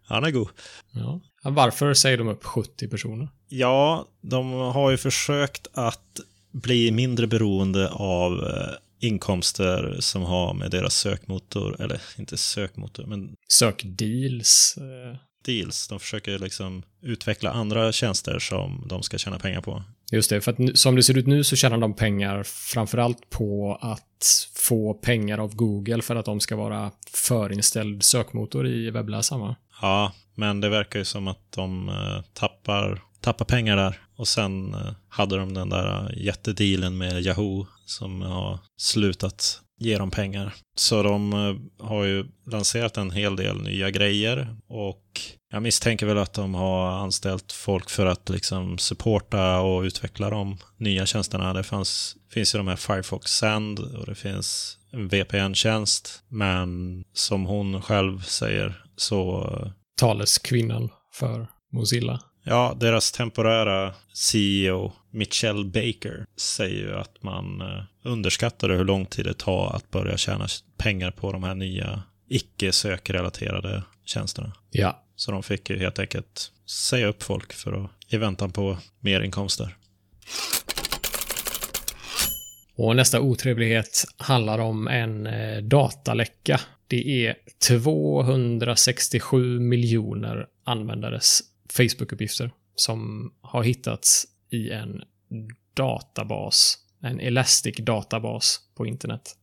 han 0.06 0.24
är 0.24 0.32
god. 0.32 0.50
Ja. 0.92 1.22
Varför 1.44 1.94
säger 1.94 2.18
de 2.18 2.28
upp 2.28 2.44
70 2.44 2.88
personer? 2.88 3.30
Ja, 3.50 4.08
de 4.22 4.52
har 4.52 4.92
ju 4.92 4.98
försökt 4.98 5.68
att 5.74 6.20
bli 6.52 6.92
mindre 6.92 7.28
beroende 7.28 7.90
av 7.90 8.34
eh, 8.34 9.08
inkomster 9.08 9.98
som 10.00 10.22
har 10.22 10.54
med 10.54 10.72
deras 10.72 10.96
sökmotor, 10.96 11.82
eller 11.82 12.02
inte 12.18 12.38
sökmotor, 12.38 13.06
men... 13.06 13.36
Sökdeals. 13.48 14.76
Deals. 15.46 15.88
De 15.88 16.00
försöker 16.00 16.40
liksom 16.40 16.84
utveckla 17.02 17.52
andra 17.52 17.92
tjänster 17.92 18.40
som 18.40 18.84
de 18.88 19.04
ska 19.04 19.18
tjäna 19.18 19.40
pengar 19.40 19.62
på. 19.62 19.84
Just 20.12 20.30
det, 20.30 20.42
för 20.42 20.52
att 20.52 20.78
som 20.80 20.96
det 20.96 21.04
ser 21.04 21.18
ut 21.18 21.28
nu 21.28 21.44
så 21.44 21.56
tjänar 21.56 21.78
de 21.78 21.94
pengar 21.94 22.44
framförallt 22.44 23.30
på 23.30 23.78
att 23.82 24.48
få 24.56 24.94
pengar 24.94 25.38
av 25.38 25.56
Google 25.56 26.02
för 26.02 26.16
att 26.16 26.26
de 26.26 26.40
ska 26.40 26.56
vara 26.56 26.92
förinställd 27.14 28.04
sökmotor 28.04 28.68
i 28.68 28.90
webbläsaren. 28.90 29.42
va? 29.42 29.56
Ja, 29.82 30.14
men 30.36 30.62
det 30.62 30.70
verkar 30.70 31.00
ju 31.00 31.06
som 31.06 31.28
att 31.28 31.52
de 31.52 31.90
eh, 31.90 32.22
tappar, 32.34 33.02
tappar 33.22 33.46
pengar 33.46 33.76
där. 33.76 34.02
Och 34.16 34.28
sen 34.28 34.74
eh, 34.74 34.94
hade 35.10 35.38
de 35.38 35.54
den 35.54 35.70
där 35.70 36.14
jättedealen 36.18 36.98
med 36.98 37.26
Yahoo 37.26 37.68
som 37.86 38.22
har 38.22 38.60
slutat 38.78 39.62
ge 39.80 39.98
dem 39.98 40.12
pengar. 40.12 40.54
Så 40.76 41.04
de 41.04 41.34
eh, 41.34 41.86
har 41.88 42.04
ju 42.04 42.26
lanserat 42.46 42.98
en 42.98 43.12
hel 43.12 43.36
del 43.36 43.62
nya 43.62 43.90
grejer 43.90 44.56
och 44.68 45.22
jag 45.52 45.64
misstänker 45.64 46.06
väl 46.06 46.18
att 46.18 46.34
de 46.34 46.56
har 46.56 46.92
anställt 46.92 47.52
folk 47.52 47.90
för 47.90 48.06
att 48.06 48.30
liksom 48.30 48.78
supporta 48.78 49.60
och 49.60 49.82
utveckla 49.82 50.30
de 50.30 50.58
nya 50.78 51.06
tjänsterna. 51.06 51.54
Det 51.54 51.64
fanns, 51.64 52.16
finns 52.30 52.56
ju 52.56 52.58
de 52.58 52.68
här 52.68 52.76
Firefox 52.76 53.32
Send 53.32 53.80
och 53.80 54.06
det 54.06 54.16
finns 54.16 54.78
en 54.92 55.08
VPN-tjänst. 55.08 56.24
Men 56.28 57.04
som 57.14 57.46
hon 57.46 57.82
själv 57.82 58.22
säger 58.22 58.86
så 58.96 59.50
Taleskvinnan 59.98 60.90
för 61.14 61.48
Mozilla. 61.72 62.22
Ja, 62.44 62.78
deras 62.80 63.12
temporära 63.12 63.94
CEO 64.14 64.94
Michelle 65.12 65.66
Baker 65.66 66.26
säger 66.38 66.82
ju 66.82 66.96
att 66.96 67.24
man 67.24 67.62
eh, 67.62 67.84
underskattade 68.04 68.76
hur 68.76 68.84
lång 68.84 69.06
tid 69.06 69.26
det 69.26 69.38
tar 69.38 69.76
att 69.76 69.92
börja 69.92 70.18
tjäna 70.18 70.48
pengar 70.78 71.12
på 71.12 71.32
de 71.32 71.44
här 71.44 71.56
nya 71.56 72.04
icke-sökrelaterade 72.28 73.84
tjänsterna. 74.06 74.54
Ja. 74.72 75.02
Så 75.16 75.32
de 75.32 75.44
fick 75.44 75.70
ju 75.70 75.80
helt 75.80 76.00
enkelt 76.00 76.52
säga 76.66 77.08
upp 77.08 77.24
folk 77.24 77.54
för 77.54 77.84
att, 77.84 77.92
i 78.08 78.18
väntan 78.18 78.52
på 78.52 78.78
mer 79.00 79.22
inkomster. 79.22 79.76
Och 82.76 82.96
nästa 82.96 83.20
otrevlighet 83.20 84.06
handlar 84.18 84.60
om 84.60 84.88
en 84.88 85.28
eh, 85.28 85.58
dataläcka. 85.58 86.60
Det 86.88 87.28
är 87.28 87.36
267 87.68 89.60
miljoner 89.60 90.48
användares 90.64 91.42
Facebook-uppgifter 91.74 92.52
som 92.76 93.32
har 93.42 93.64
hittats 93.64 94.26
i 94.50 94.70
en 94.70 95.02
databas, 95.74 96.78
en 97.02 97.20
Elastic 97.20 97.76
databas 97.78 98.60
på 98.76 98.86
internet. 98.86 99.36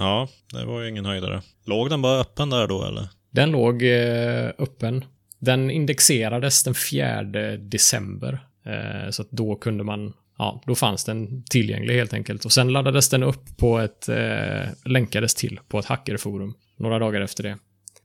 Ja, 0.00 0.28
det 0.52 0.64
var 0.64 0.80
ju 0.80 0.88
ingen 0.88 1.04
höjdare. 1.04 1.42
Låg 1.64 1.90
den 1.90 2.02
bara 2.02 2.20
öppen 2.20 2.50
där 2.50 2.66
då 2.66 2.84
eller? 2.84 3.08
Den 3.30 3.50
låg 3.50 3.82
eh, 3.82 4.48
öppen. 4.58 5.04
Den 5.38 5.70
indexerades 5.70 6.64
den 6.64 6.74
4 6.74 7.22
december. 7.56 8.40
Eh, 8.66 9.10
så 9.10 9.22
att 9.22 9.30
då 9.30 9.56
kunde 9.56 9.84
man, 9.84 10.12
ja, 10.38 10.62
då 10.66 10.74
fanns 10.74 11.04
den 11.04 11.44
tillgänglig 11.44 11.94
helt 11.94 12.14
enkelt. 12.14 12.44
Och 12.44 12.52
sen 12.52 12.72
laddades 12.72 13.08
den 13.08 13.22
upp 13.22 13.56
på 13.56 13.78
ett, 13.78 14.08
eh, 14.08 14.68
länkades 14.84 15.34
till 15.34 15.60
på 15.68 15.78
ett 15.78 15.84
hackerforum 15.84 16.54
några 16.76 16.98
dagar 16.98 17.20
efter 17.20 17.42
det. 17.42 17.58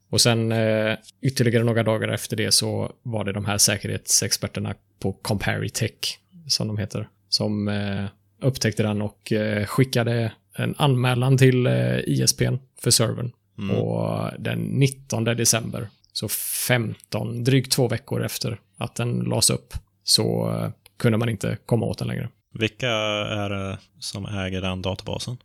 Och 0.10 0.22
sen 0.22 0.52
eh, 0.52 0.98
ytterligare 1.22 1.64
några 1.64 1.84
dagar 1.84 2.08
efter 2.08 2.38
det 2.38 2.52
så 2.52 2.92
var 3.04 3.24
det 3.24 3.32
de 3.32 3.46
här 3.46 3.58
säkerhetsexperterna 3.58 4.76
på 5.00 5.14
Comparitech, 5.14 6.20
som 6.48 6.68
de 6.68 6.78
heter, 6.78 7.08
som 7.30 7.68
eh, 7.68 8.06
upptäckte 8.42 8.84
den 8.84 9.02
och 9.02 9.32
eh, 9.32 9.66
skickade 9.66 10.32
en 10.56 10.76
anmälan 10.78 11.38
till 11.38 11.68
eh, 11.68 12.00
ISPn 12.00 12.56
för 12.80 12.92
servern. 12.92 13.32
Mm. 13.58 13.76
Och 13.76 14.30
den 14.40 14.60
19 14.60 15.24
december, 15.24 15.88
så 16.14 16.28
15, 16.68 17.44
drygt 17.44 17.72
två 17.72 17.88
veckor 17.88 18.24
efter 18.24 18.60
att 18.78 18.96
den 18.96 19.20
lades 19.20 19.50
upp, 19.50 19.74
så 20.04 20.52
eh, 20.52 20.70
kunde 20.98 21.18
man 21.18 21.30
inte 21.30 21.58
komma 21.66 21.86
åt 21.86 21.98
den 21.98 22.08
längre. 22.08 22.30
Vilka 22.54 22.90
är 22.90 23.50
det 23.50 23.78
som 24.00 24.26
äger 24.26 24.62
den 24.62 24.82
databasen? 24.82 25.38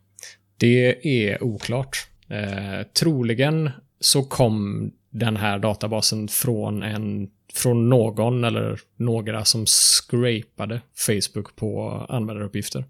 Det 0.57 1.07
är 1.07 1.43
oklart. 1.43 2.07
Eh, 2.27 2.87
troligen 2.99 3.69
så 3.99 4.23
kom 4.23 4.91
den 5.09 5.37
här 5.37 5.59
databasen 5.59 6.27
från, 6.27 6.83
en, 6.83 7.29
från 7.53 7.89
någon 7.89 8.43
eller 8.43 8.79
några 8.95 9.45
som 9.45 9.65
scrapade 9.65 10.81
Facebook 11.07 11.55
på 11.55 11.89
användaruppgifter. 12.09 12.85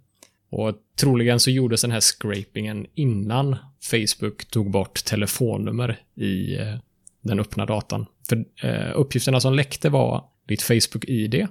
Och 0.51 0.75
troligen 0.99 1.39
så 1.39 1.51
gjordes 1.51 1.81
den 1.81 1.91
här 1.91 2.01
scrapingen 2.01 2.85
innan 2.95 3.55
Facebook 3.81 4.45
tog 4.45 4.71
bort 4.71 5.05
telefonnummer 5.05 5.99
i 6.15 6.57
eh, 6.57 6.75
den 7.21 7.39
öppna 7.39 7.65
datan. 7.65 8.05
För 8.29 8.45
eh, 8.63 8.91
uppgifterna 8.95 9.39
som 9.39 9.53
läckte 9.53 9.89
var 9.89 10.23
ditt 10.47 10.61
Facebook-ID, 10.61 11.47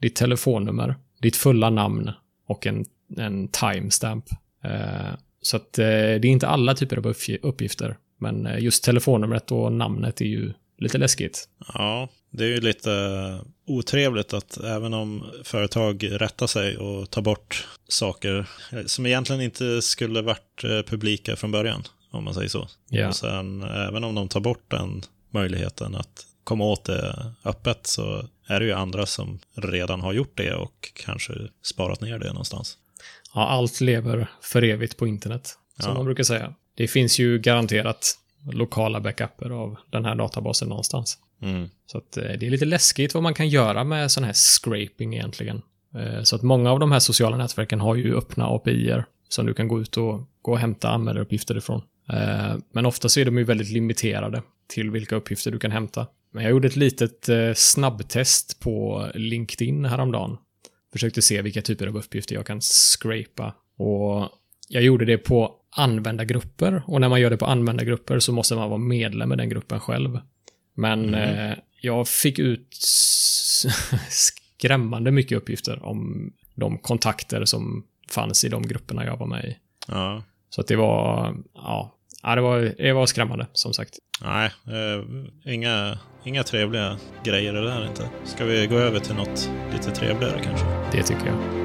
ditt 0.00 0.16
telefonnummer, 0.16 0.94
ditt 1.20 1.36
fulla 1.36 1.70
namn 1.70 2.10
och 2.46 2.66
en, 2.66 2.84
en 3.16 3.48
timestamp. 3.48 4.24
Eh, 4.64 5.14
så 5.40 5.56
att 5.56 5.72
det 5.72 5.84
är 5.84 6.26
inte 6.26 6.48
alla 6.48 6.74
typer 6.74 6.96
av 6.96 7.14
uppgifter. 7.42 7.96
Men 8.18 8.48
just 8.58 8.84
telefonnumret 8.84 9.52
och 9.52 9.72
namnet 9.72 10.20
är 10.20 10.24
ju 10.24 10.52
lite 10.78 10.98
läskigt. 10.98 11.48
Ja, 11.74 12.08
det 12.36 12.44
är 12.44 12.48
ju 12.48 12.60
lite 12.60 12.90
otrevligt 13.66 14.32
att 14.32 14.56
även 14.56 14.94
om 14.94 15.24
företag 15.44 16.08
rättar 16.20 16.46
sig 16.46 16.76
och 16.76 17.10
tar 17.10 17.22
bort 17.22 17.66
saker 17.88 18.46
som 18.86 19.06
egentligen 19.06 19.42
inte 19.42 19.82
skulle 19.82 20.22
varit 20.22 20.64
eh, 20.64 20.82
publika 20.82 21.36
från 21.36 21.52
början, 21.52 21.82
om 22.10 22.24
man 22.24 22.34
säger 22.34 22.48
så. 22.48 22.68
Ja. 22.88 23.08
Och 23.08 23.16
sen 23.16 23.62
även 23.62 24.04
om 24.04 24.14
de 24.14 24.28
tar 24.28 24.40
bort 24.40 24.70
den 24.70 25.02
möjligheten 25.30 25.94
att 25.94 26.26
komma 26.44 26.64
åt 26.64 26.84
det 26.84 27.32
öppet 27.44 27.86
så 27.86 28.28
är 28.46 28.60
det 28.60 28.66
ju 28.66 28.72
andra 28.72 29.06
som 29.06 29.38
redan 29.54 30.00
har 30.00 30.12
gjort 30.12 30.36
det 30.36 30.54
och 30.54 30.92
kanske 30.94 31.32
sparat 31.62 32.00
ner 32.00 32.18
det 32.18 32.28
någonstans. 32.28 32.78
Ja, 33.34 33.48
allt 33.48 33.80
lever 33.80 34.26
för 34.42 34.62
evigt 34.62 34.96
på 34.96 35.06
internet, 35.06 35.58
som 35.80 35.88
Ja. 35.90 35.94
man 35.94 36.04
brukar 36.04 36.24
säga. 36.24 36.54
Det 36.76 36.88
finns 36.88 37.18
ju 37.18 37.38
garanterat 37.38 38.18
lokala 38.52 39.00
backuper 39.00 39.50
av 39.50 39.76
den 39.90 40.04
här 40.04 40.14
databasen 40.14 40.68
någonstans. 40.68 41.18
Mm. 41.42 41.68
Så 41.86 41.98
att, 41.98 42.16
eh, 42.16 42.22
det 42.22 42.46
är 42.46 42.50
lite 42.50 42.64
läskigt 42.64 43.14
vad 43.14 43.22
man 43.22 43.34
kan 43.34 43.48
göra 43.48 43.84
med 43.84 44.10
sån 44.10 44.24
här 44.24 44.32
scraping 44.32 45.14
egentligen. 45.14 45.62
Eh, 45.94 46.22
så 46.22 46.36
att 46.36 46.42
många 46.42 46.70
av 46.70 46.78
de 46.80 46.92
här 46.92 46.98
sociala 46.98 47.36
nätverken 47.36 47.80
har 47.80 47.94
ju 47.94 48.16
öppna 48.16 48.46
API-er 48.46 49.04
som 49.28 49.46
du 49.46 49.54
kan 49.54 49.68
gå 49.68 49.80
ut 49.80 49.96
och 49.96 50.20
gå 50.42 50.52
och 50.52 50.58
hämta 50.58 50.88
användaruppgifter 50.88 51.56
ifrån. 51.56 51.82
Eh, 52.12 52.56
men 52.72 52.86
ofta 52.86 53.08
så 53.08 53.20
är 53.20 53.24
de 53.24 53.38
ju 53.38 53.44
väldigt 53.44 53.70
limiterade 53.70 54.42
till 54.68 54.90
vilka 54.90 55.16
uppgifter 55.16 55.50
du 55.50 55.58
kan 55.58 55.70
hämta. 55.70 56.06
Men 56.32 56.42
jag 56.42 56.50
gjorde 56.50 56.68
ett 56.68 56.76
litet 56.76 57.28
snabbtest 57.58 58.60
på 58.60 59.06
LinkedIn 59.14 59.84
häromdagen. 59.84 60.36
Försökte 60.92 61.22
se 61.22 61.42
vilka 61.42 61.62
typer 61.62 61.86
av 61.86 61.96
uppgifter 61.96 62.34
jag 62.34 62.46
kan 62.46 62.60
scrapa. 62.60 63.54
Och 63.78 64.28
jag 64.68 64.82
gjorde 64.82 65.04
det 65.04 65.18
på 65.18 65.54
användargrupper. 65.76 66.82
Och 66.86 67.00
när 67.00 67.08
man 67.08 67.20
gör 67.20 67.30
det 67.30 67.36
på 67.36 67.46
användargrupper 67.46 68.18
så 68.18 68.32
måste 68.32 68.54
man 68.54 68.68
vara 68.68 68.78
medlem 68.78 69.32
i 69.32 69.36
den 69.36 69.48
gruppen 69.48 69.80
själv. 69.80 70.18
Men 70.74 71.14
eh, 71.14 71.54
jag 71.80 72.08
fick 72.08 72.38
ut 72.38 72.68
skrämmande 74.10 75.10
mycket 75.10 75.38
uppgifter 75.38 75.84
om 75.84 76.32
de 76.54 76.78
kontakter 76.78 77.44
som 77.44 77.84
fanns 78.10 78.44
i 78.44 78.48
de 78.48 78.62
grupperna 78.62 79.04
jag 79.04 79.16
var 79.16 79.26
med 79.26 79.44
i. 79.44 79.56
Ja, 79.88 80.22
Så 80.50 80.60
att 80.60 80.66
det 80.66 80.76
var, 80.76 81.34
ja, 81.54 81.94
ja 82.22 82.34
det, 82.34 82.40
var, 82.40 82.74
det 82.78 82.92
var 82.92 83.06
skrämmande 83.06 83.46
som 83.52 83.72
sagt. 83.72 83.98
nej, 84.22 84.50
eh, 84.66 85.52
inga, 85.54 85.98
inga 86.24 86.42
trevliga 86.42 86.96
grejer 87.24 87.52
det 87.52 87.64
där 87.64 87.86
inte. 87.88 88.08
Ska 88.24 88.44
vi 88.44 88.66
gå 88.66 88.76
över 88.76 89.00
till 89.00 89.14
något 89.14 89.50
lite 89.72 89.90
trevligare 89.90 90.40
kanske? 90.44 90.66
Det 90.92 91.02
tycker 91.02 91.26
jag. 91.26 91.64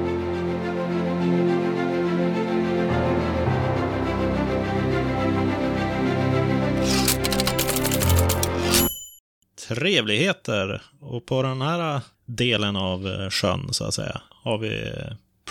Trevligheter. 9.74 10.82
Och 11.00 11.26
på 11.26 11.42
den 11.42 11.62
här 11.62 12.00
delen 12.26 12.76
av 12.76 13.08
eh, 13.08 13.30
sjön, 13.30 13.68
så 13.72 13.84
att 13.84 13.94
säga, 13.94 14.22
har 14.30 14.58
vi 14.58 14.92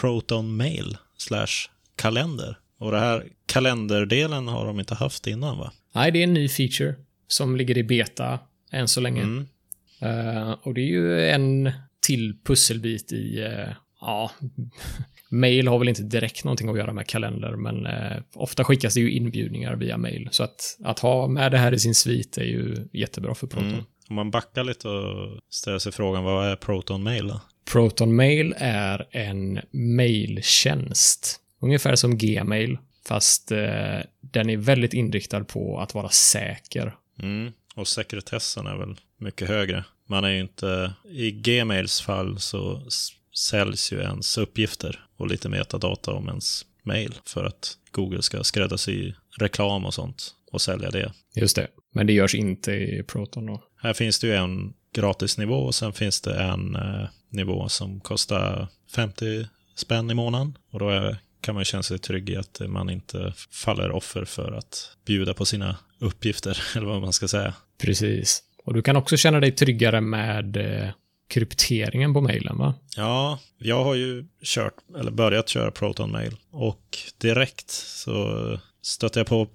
Proton 0.02 0.58
Mail 0.58 0.98
slash 1.18 1.70
kalender. 1.96 2.58
Och 2.80 2.92
det 2.92 3.00
här 3.00 3.26
kalenderdelen 3.46 4.48
har 4.48 4.66
de 4.66 4.80
inte 4.80 4.96
haft 4.96 5.28
innan, 5.28 5.58
va? 5.58 5.72
Nej, 5.96 6.12
det 6.12 6.20
är 6.20 6.24
en 6.24 6.34
ny 6.34 6.50
feature 6.50 6.96
som 7.28 7.56
ligger 7.56 7.78
i 7.78 7.84
beta 7.84 8.40
än 8.72 8.88
så 8.88 9.02
länge. 9.02 9.22
Mm. 9.22 9.48
Eh, 10.02 10.52
och 10.52 10.74
det 10.74 10.82
är 10.82 10.88
ju 10.88 11.30
en 11.30 11.72
till 12.02 12.38
pusselbit 12.44 13.12
i, 13.12 13.42
eh, 13.42 13.74
ja, 14.02 14.32
mail 15.30 15.68
har 15.68 15.80
väl 15.80 15.90
inte 15.90 16.04
direkt 16.04 16.44
någonting 16.44 16.70
att 16.70 16.78
göra 16.78 16.94
med 16.94 17.08
kalender, 17.08 17.56
men 17.56 17.86
eh, 17.86 18.18
ofta 18.34 18.64
skickas 18.64 18.94
det 18.94 19.00
ju 19.00 19.12
inbjudningar 19.12 19.76
via 19.76 19.98
mail. 19.98 20.30
Så 20.32 20.44
att, 20.44 20.78
att 20.84 21.00
ha 21.00 21.28
med 21.28 21.52
det 21.52 21.58
här 21.58 21.74
i 21.74 21.80
sin 21.80 21.96
svit 21.96 22.38
är 22.38 22.44
ju 22.44 22.88
jättebra 22.94 23.36
för 23.36 23.48
Proton. 23.48 23.70
Mm. 23.70 23.86
Om 24.10 24.16
man 24.16 24.32
backar 24.32 24.64
lite 24.64 24.88
och 24.88 25.40
ställer 25.50 25.80
sig 25.80 25.92
frågan, 25.92 26.24
vad 26.24 26.48
är 26.48 26.56
Proton 26.56 27.04
Mail 27.04 27.28
då? 27.28 27.42
Proton 27.72 28.16
Mail 28.16 28.56
är 28.58 29.08
en 29.12 29.60
mailtjänst. 29.72 31.42
Ungefär 31.62 31.96
som 31.96 32.18
Gmail, 32.18 32.78
fast 33.08 33.52
eh, 33.52 34.00
den 34.22 34.50
är 34.50 34.58
väldigt 34.58 34.94
inriktad 34.94 35.44
på 35.44 35.80
att 35.80 35.94
vara 35.94 36.10
säker. 36.10 36.96
Mm. 37.22 37.52
Och 37.76 37.88
sekretessen 37.88 38.68
är 38.68 38.78
väl 38.78 38.96
mycket 39.18 39.48
högre. 39.48 39.84
man 40.08 40.24
är 40.24 40.30
ju 40.30 40.40
inte... 40.40 40.94
I 41.10 41.32
Gmails 41.32 42.02
fall 42.02 42.40
så 42.40 42.82
säljs 43.38 43.92
ju 43.92 44.00
ens 44.00 44.38
uppgifter 44.38 45.06
och 45.18 45.28
lite 45.28 45.50
metadata 45.50 46.12
om 46.12 46.28
ens 46.28 46.66
mail 46.84 47.16
för 47.26 47.44
att 47.44 47.78
Google 47.92 48.22
ska 48.22 48.44
skräddarsy 48.44 49.14
reklam 49.38 49.86
och 49.86 49.94
sånt 49.94 50.36
och 50.52 50.62
sälja 50.62 50.92
det. 50.92 51.14
Just 51.36 51.56
det. 51.56 51.68
Men 51.94 52.08
det 52.08 52.14
görs 52.14 52.36
inte 52.36 52.72
i 52.72 53.04
Proton 53.08 53.46
då? 53.46 53.64
Här 53.82 53.94
finns 53.94 54.20
det 54.20 54.28
ju 54.28 54.36
en 54.36 54.74
gratisnivå 54.94 55.56
och 55.56 55.76
sen 55.76 55.94
finns 55.94 56.22
det 56.22 56.42
en 56.42 56.76
eh, 56.76 57.08
nivå 57.30 57.70
som 57.70 58.00
kostar 58.00 58.68
50 58.96 59.48
spänn 59.76 60.12
i 60.12 60.14
månaden. 60.14 60.58
Och 60.72 60.80
då 60.80 60.90
är, 60.90 61.18
kan 61.42 61.56
man 61.56 61.66
känna 61.66 61.84
sig 61.84 62.00
trygg 62.00 62.30
i 62.30 62.36
att 62.36 62.62
man 62.68 62.90
inte 62.90 63.34
faller 63.52 63.92
offer 63.92 64.26
för 64.26 64.52
att 64.52 64.98
bjuda 65.06 65.34
på 65.34 65.46
sina 65.46 65.78
uppgifter, 66.00 66.64
eller 66.76 66.88
vad 66.88 67.02
man 67.02 67.14
ska 67.14 67.28
säga. 67.28 67.54
Precis. 67.82 68.44
Och 68.66 68.74
du 68.74 68.82
kan 68.82 68.96
också 68.96 69.18
känna 69.18 69.40
dig 69.40 69.52
tryggare 69.52 70.02
med 70.02 70.58
eh, 70.58 70.90
krypteringen 71.30 72.14
på 72.14 72.22
mejlen, 72.22 72.58
va? 72.58 72.74
Ja, 72.96 73.40
jag 73.58 73.84
har 73.84 73.96
ju 73.96 74.26
kört, 74.44 74.74
eller 75.00 75.12
börjat 75.12 75.50
köra 75.50 75.72
Proton 75.72 76.12
Mail 76.12 76.36
och 76.52 76.98
direkt 77.18 77.70
så 77.70 78.60
stötte 78.90 79.20
jag 79.20 79.28
på 79.28 79.46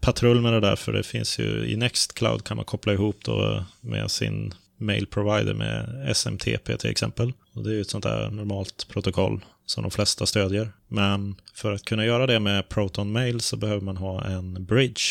patrull 0.00 0.40
med 0.40 0.52
det 0.52 0.60
där, 0.60 0.76
för 0.76 0.92
det 0.92 1.02
finns 1.02 1.38
ju 1.38 1.66
i 1.66 1.76
Nextcloud 1.76 2.44
kan 2.44 2.56
man 2.56 2.66
koppla 2.66 2.92
ihop 2.92 3.16
då 3.24 3.64
med 3.80 4.10
sin 4.10 4.54
mail 4.78 5.06
provider 5.06 5.54
med 5.54 6.06
SMTP 6.10 6.76
till 6.76 6.90
exempel. 6.90 7.32
Och 7.54 7.64
det 7.64 7.70
är 7.70 7.74
ju 7.74 7.80
ett 7.80 7.90
sånt 7.90 8.04
där 8.04 8.30
normalt 8.30 8.88
protokoll 8.88 9.44
som 9.66 9.82
de 9.82 9.90
flesta 9.90 10.26
stödjer. 10.26 10.72
Men 10.88 11.36
för 11.54 11.72
att 11.72 11.84
kunna 11.84 12.04
göra 12.04 12.26
det 12.26 12.40
med 12.40 12.68
Proton 12.68 13.12
Mail 13.12 13.40
så 13.40 13.56
behöver 13.56 13.80
man 13.80 13.96
ha 13.96 14.24
en 14.24 14.64
bridge 14.64 15.02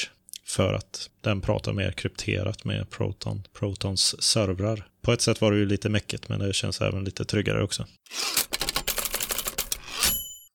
för 0.47 0.73
att 0.73 1.09
den 1.21 1.41
pratar 1.41 1.73
mer 1.73 1.91
krypterat 1.91 2.65
med 2.65 2.89
Proton, 2.89 3.43
Protons 3.59 4.23
servrar. 4.23 4.87
På 5.01 5.13
ett 5.13 5.21
sätt 5.21 5.41
var 5.41 5.51
det 5.51 5.57
ju 5.57 5.65
lite 5.65 5.89
mäckigt, 5.89 6.29
men 6.29 6.39
det 6.39 6.53
känns 6.53 6.81
även 6.81 7.03
lite 7.03 7.25
tryggare 7.25 7.63
också. 7.63 7.85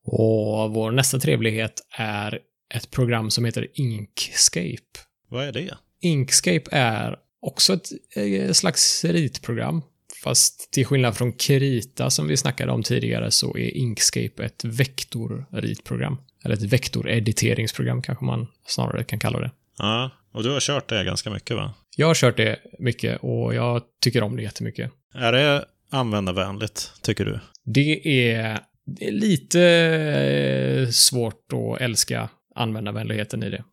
Och 0.05 0.71
vår 0.71 0.91
nästa 0.91 1.19
trevlighet 1.19 1.73
är 1.99 2.39
ett 2.75 2.91
program 2.91 3.31
som 3.31 3.45
heter 3.45 3.67
Inkscape. 3.75 4.99
Vad 5.29 5.45
är 5.45 5.53
det? 5.53 5.75
Inkscape 6.01 6.65
är 6.71 7.17
också 7.41 7.73
ett, 7.75 7.89
ett 8.17 8.57
slags 8.57 9.05
ritprogram. 9.05 9.83
Fast 10.25 10.73
till 10.73 10.87
skillnad 10.87 11.17
från 11.17 11.33
Krita 11.33 12.11
som 12.11 12.29
vi 12.29 12.37
snackade 12.37 12.73
om 12.73 12.83
tidigare 12.83 13.31
så 13.31 13.57
är 13.57 13.77
Inkscape 13.77 14.45
ett 14.45 14.65
vektorritprogram. 14.65 16.17
Eller 16.45 16.55
ett 16.55 16.63
vektorediteringsprogram 16.63 18.03
kanske 18.03 18.25
man 18.25 18.47
snarare 18.67 19.05
kan 19.05 19.19
kalla 19.19 19.41
det. 19.41 19.51
Ja, 19.79 20.11
och 20.33 20.43
du 20.43 20.51
har 20.51 20.61
kört 20.61 20.89
det 20.89 21.05
ganska 21.05 21.31
mycket 21.31 21.57
va? 21.57 21.75
Jag 21.97 22.07
har 22.07 22.15
kört 22.15 22.37
det 22.37 22.59
mycket 22.79 23.19
och 23.23 23.55
jag 23.55 23.83
tycker 24.01 24.23
om 24.23 24.37
det 24.37 24.43
jättemycket. 24.43 24.93
Är 25.15 25.33
det 25.33 25.65
användarvänligt, 25.91 26.93
tycker 27.03 27.25
du? 27.25 27.41
Det 27.65 28.31
är, 28.33 28.61
det 28.87 29.09
är 29.09 29.13
lite 29.13 29.61
eh, 29.63 30.89
svårt 30.89 31.53
att 31.53 31.81
älska 31.81 32.29
användarvänligheten 32.59 33.43
i 33.43 33.51
det. 33.51 33.65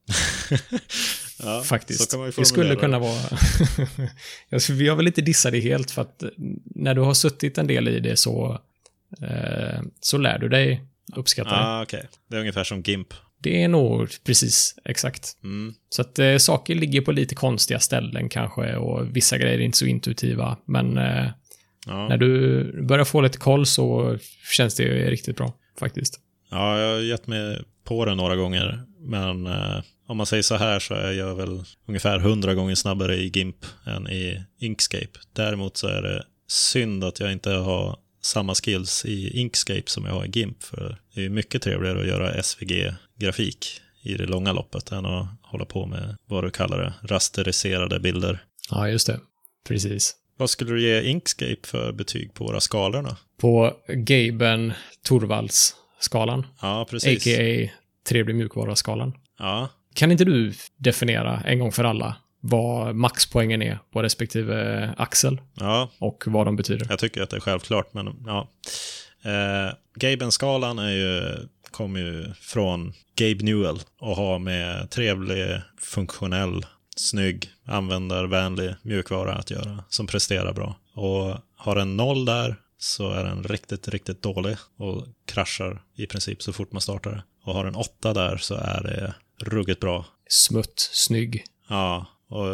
ja, 1.43 1.63
Faktiskt. 1.65 2.15
det 2.35 2.45
skulle 2.45 2.75
kunna 2.75 2.99
vara... 2.99 3.21
jag 4.69 4.95
vill 4.95 5.07
inte 5.07 5.21
dissa 5.21 5.51
det 5.51 5.59
helt 5.59 5.91
för 5.91 6.01
att 6.01 6.23
när 6.75 6.93
du 6.93 7.01
har 7.01 7.13
suttit 7.13 7.57
en 7.57 7.67
del 7.67 7.87
i 7.87 7.99
det 7.99 8.17
så, 8.17 8.61
eh, 9.21 9.81
så 9.99 10.17
lär 10.17 10.39
du 10.39 10.49
dig 10.49 10.83
uppskatta 11.15 11.49
det. 11.49 11.55
Ah, 11.55 11.83
okay. 11.83 12.03
Det 12.29 12.35
är 12.35 12.39
ungefär 12.39 12.63
som 12.63 12.81
GIMP. 12.81 13.13
Det 13.41 13.63
är 13.63 13.67
nog 13.67 14.09
precis 14.23 14.75
exakt. 14.85 15.37
Mm. 15.43 15.73
Så 15.89 16.01
att 16.01 16.19
eh, 16.19 16.37
saker 16.37 16.75
ligger 16.75 17.01
på 17.01 17.11
lite 17.11 17.35
konstiga 17.35 17.79
ställen 17.79 18.29
kanske 18.29 18.75
och 18.75 19.15
vissa 19.15 19.37
grejer 19.37 19.59
är 19.59 19.63
inte 19.63 19.77
så 19.77 19.85
intuitiva. 19.85 20.57
Men 20.65 20.97
eh, 20.97 21.27
ja. 21.87 22.07
när 22.07 22.17
du 22.17 22.85
börjar 22.87 23.05
få 23.05 23.21
lite 23.21 23.37
koll 23.37 23.65
så 23.65 24.17
känns 24.51 24.75
det 24.75 25.09
riktigt 25.09 25.37
bra 25.37 25.53
faktiskt. 25.79 26.19
Ja, 26.55 26.79
jag 26.79 26.93
har 26.93 27.01
gett 27.01 27.27
mig 27.27 27.63
på 27.83 28.05
det 28.05 28.15
några 28.15 28.35
gånger. 28.35 28.83
Men 28.99 29.47
eh, 29.47 29.81
om 30.07 30.17
man 30.17 30.25
säger 30.25 30.43
så 30.43 30.55
här 30.55 30.79
så 30.79 30.93
är 30.93 31.11
jag 31.11 31.35
väl 31.35 31.63
ungefär 31.87 32.19
hundra 32.19 32.53
gånger 32.53 32.75
snabbare 32.75 33.15
i 33.15 33.27
GIMP 33.27 33.65
än 33.85 34.07
i 34.07 34.43
Inkscape. 34.59 35.19
Däremot 35.33 35.77
så 35.77 35.87
är 35.87 36.01
det 36.01 36.23
synd 36.47 37.03
att 37.03 37.19
jag 37.19 37.31
inte 37.31 37.51
har 37.51 37.99
samma 38.21 38.55
skills 38.55 39.05
i 39.05 39.39
Inkscape 39.39 39.83
som 39.85 40.05
jag 40.05 40.13
har 40.13 40.25
i 40.25 40.29
GIMP. 40.29 40.63
För 40.63 40.97
det 41.15 41.25
är 41.25 41.29
mycket 41.29 41.61
trevligare 41.61 41.99
att 41.99 42.07
göra 42.07 42.43
SVG-grafik 42.43 43.81
i 44.03 44.13
det 44.13 44.25
långa 44.25 44.53
loppet 44.53 44.91
än 44.91 45.05
att 45.05 45.27
hålla 45.41 45.65
på 45.65 45.85
med 45.85 46.15
vad 46.25 46.43
du 46.43 46.51
kallar 46.51 46.77
det, 46.77 46.93
rasteriserade 47.01 47.99
bilder. 47.99 48.43
Ja, 48.69 48.89
just 48.89 49.07
det. 49.07 49.19
Precis. 49.67 50.15
Vad 50.37 50.49
skulle 50.49 50.71
du 50.71 50.81
ge 50.81 51.01
Inkscape 51.01 51.67
för 51.67 51.91
betyg 51.91 52.33
på 52.33 52.43
våra 52.43 52.59
skalorna? 52.59 53.17
På 53.41 53.73
Gaben 53.87 54.73
Torvalds-skalan. 55.99 56.45
Ja, 56.61 56.85
precis. 56.89 57.27
A.k.a. 57.27 57.69
trevlig 58.07 58.35
mjukvara-skalan. 58.35 59.13
Ja. 59.39 59.69
Kan 59.93 60.11
inte 60.11 60.25
du 60.25 60.53
definiera 60.77 61.41
en 61.45 61.59
gång 61.59 61.71
för 61.71 61.83
alla 61.83 62.15
vad 62.41 62.95
maxpoängen 62.95 63.61
är 63.61 63.79
på 63.91 64.01
respektive 64.01 64.89
axel. 64.97 65.41
Ja. 65.53 65.89
Och 65.99 66.23
vad 66.25 66.47
de 66.47 66.55
betyder. 66.55 66.87
Jag 66.89 66.99
tycker 66.99 67.21
att 67.21 67.29
det 67.29 67.35
är 67.35 67.41
självklart, 67.41 67.93
men 67.93 68.23
ja. 68.25 68.47
Eh, 69.23 69.73
Gaben-skalan 69.95 70.79
är 70.79 70.91
ju, 70.91 71.37
kommer 71.71 71.99
ju 71.99 72.33
från 72.33 72.93
Gabe 73.15 73.43
Newell 73.43 73.79
och 73.99 74.15
har 74.15 74.39
med 74.39 74.89
trevlig, 74.89 75.61
funktionell, 75.79 76.65
snygg, 76.95 77.49
användarvänlig 77.65 78.75
mjukvara 78.81 79.33
att 79.33 79.51
göra 79.51 79.83
som 79.89 80.07
presterar 80.07 80.53
bra. 80.53 80.75
Och 80.93 81.37
har 81.55 81.75
en 81.75 81.97
noll 81.97 82.25
där 82.25 82.55
så 82.85 83.11
är 83.11 83.23
den 83.23 83.43
riktigt, 83.43 83.87
riktigt 83.87 84.21
dålig 84.21 84.57
och 84.77 85.07
kraschar 85.25 85.81
i 85.95 86.05
princip 86.07 86.41
så 86.41 86.53
fort 86.53 86.71
man 86.71 86.81
startar 86.81 87.11
det. 87.11 87.23
Och 87.43 87.53
har 87.53 87.65
en 87.65 87.75
åtta 87.75 88.13
där 88.13 88.37
så 88.37 88.55
är 88.55 88.83
det 88.83 89.13
ruggigt 89.45 89.79
bra. 89.79 90.05
Smutt, 90.29 90.89
snygg. 90.93 91.43
Ja, 91.69 92.05
och 92.29 92.47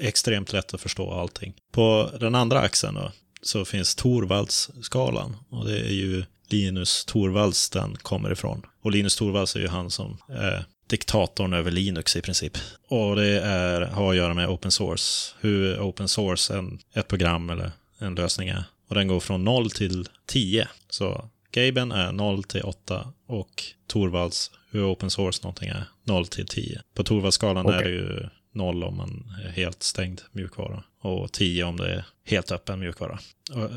extremt 0.00 0.52
lätt 0.52 0.74
att 0.74 0.80
förstå 0.80 1.12
allting. 1.12 1.54
På 1.72 2.10
den 2.20 2.34
andra 2.34 2.60
axeln 2.60 2.94
då, 2.94 3.12
så 3.42 3.64
finns 3.64 3.94
Torvalds-skalan. 3.94 5.36
Och 5.50 5.64
det 5.66 5.78
är 5.78 5.92
ju 5.92 6.24
Linus 6.48 7.04
Torvalds 7.04 7.70
den 7.70 7.96
kommer 7.96 8.32
ifrån. 8.32 8.62
Och 8.82 8.90
Linus 8.90 9.16
Torvalds 9.16 9.56
är 9.56 9.60
ju 9.60 9.68
han 9.68 9.90
som 9.90 10.18
är 10.28 10.64
diktatorn 10.86 11.52
över 11.52 11.70
Linux 11.70 12.16
i 12.16 12.22
princip. 12.22 12.58
Och 12.88 13.16
det 13.16 13.40
är, 13.40 13.80
har 13.80 14.10
att 14.10 14.16
göra 14.16 14.34
med 14.34 14.48
open 14.48 14.70
source. 14.70 15.34
Hur 15.40 15.80
open 15.80 16.08
source 16.08 16.54
en, 16.54 16.78
ett 16.94 17.08
program 17.08 17.50
eller 17.50 17.70
en 17.98 18.14
lösning 18.14 18.48
är. 18.48 18.64
Och 18.92 18.98
den 18.98 19.08
går 19.08 19.20
från 19.20 19.44
0 19.44 19.70
till 19.70 20.08
10. 20.26 20.68
Så 20.90 21.28
Gaben 21.52 21.92
är 21.92 22.12
0 22.12 22.44
till 22.44 22.62
8 22.62 23.12
och 23.26 23.62
Torvalds, 23.86 24.50
hur 24.70 24.92
open 24.92 25.10
source 25.10 25.40
någonting 25.42 25.68
är, 25.68 25.84
0 26.04 26.26
till 26.26 26.46
10. 26.46 26.82
På 26.94 27.04
Torvaldsskalan 27.04 27.66
okay. 27.66 27.78
är 27.78 27.84
det 27.84 27.90
ju 27.90 28.28
0 28.54 28.84
om 28.84 28.96
man 28.96 29.34
är 29.44 29.50
helt 29.50 29.82
stängd 29.82 30.20
mjukvara. 30.32 30.84
Och 31.00 31.32
10 31.32 31.64
om 31.64 31.76
det 31.76 31.94
är 31.94 32.04
helt 32.24 32.52
öppen 32.52 32.80
mjukvara. 32.80 33.18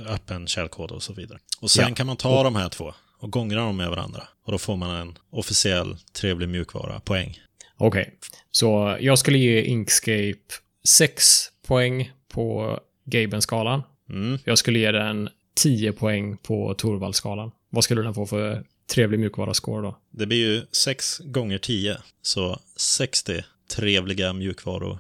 Öppen 0.08 0.48
källkod 0.48 0.92
och 0.92 1.04
så 1.04 1.14
vidare. 1.14 1.40
Och 1.60 1.72
sen 1.72 1.90
ja. 1.90 1.96
kan 1.96 2.08
man 2.08 2.18
ta 2.18 2.44
de 2.44 2.56
här 2.56 2.70
två 2.70 2.94
och 3.20 3.32
gångra 3.32 3.60
dem 3.60 3.78
med 3.78 3.90
varandra. 3.90 4.24
Och 4.46 4.52
då 4.52 4.58
får 4.58 4.76
man 4.76 4.96
en 4.96 5.18
officiell 5.30 5.98
trevlig 6.14 6.50
mjukvara 6.50 7.00
poäng. 7.00 7.40
Okej, 7.78 8.02
okay. 8.02 8.14
så 8.52 8.98
jag 9.00 9.20
skulle 9.20 9.38
ge 9.38 9.62
Inkscape 9.62 10.54
6 10.88 11.26
poäng 11.68 12.12
på 12.30 12.80
Gaben-skalan. 13.06 13.84
Mm. 14.10 14.38
Jag 14.44 14.58
skulle 14.58 14.80
ge 14.80 14.92
den 14.92 15.30
10 15.56 15.92
poäng 15.92 16.38
på 16.38 16.74
Torvald-skalan. 16.74 17.52
Vad 17.70 17.84
skulle 17.84 18.02
den 18.02 18.14
få 18.14 18.26
för 18.26 18.64
trevlig 18.94 19.20
mjukvara-score 19.20 19.82
då? 19.82 19.98
Det 20.12 20.26
blir 20.26 20.38
ju 20.38 20.66
6 20.72 21.20
gånger 21.20 21.58
10, 21.58 21.98
så 22.22 22.60
60 22.76 23.44
trevliga 23.76 24.34
mjukvaror, 24.34 25.00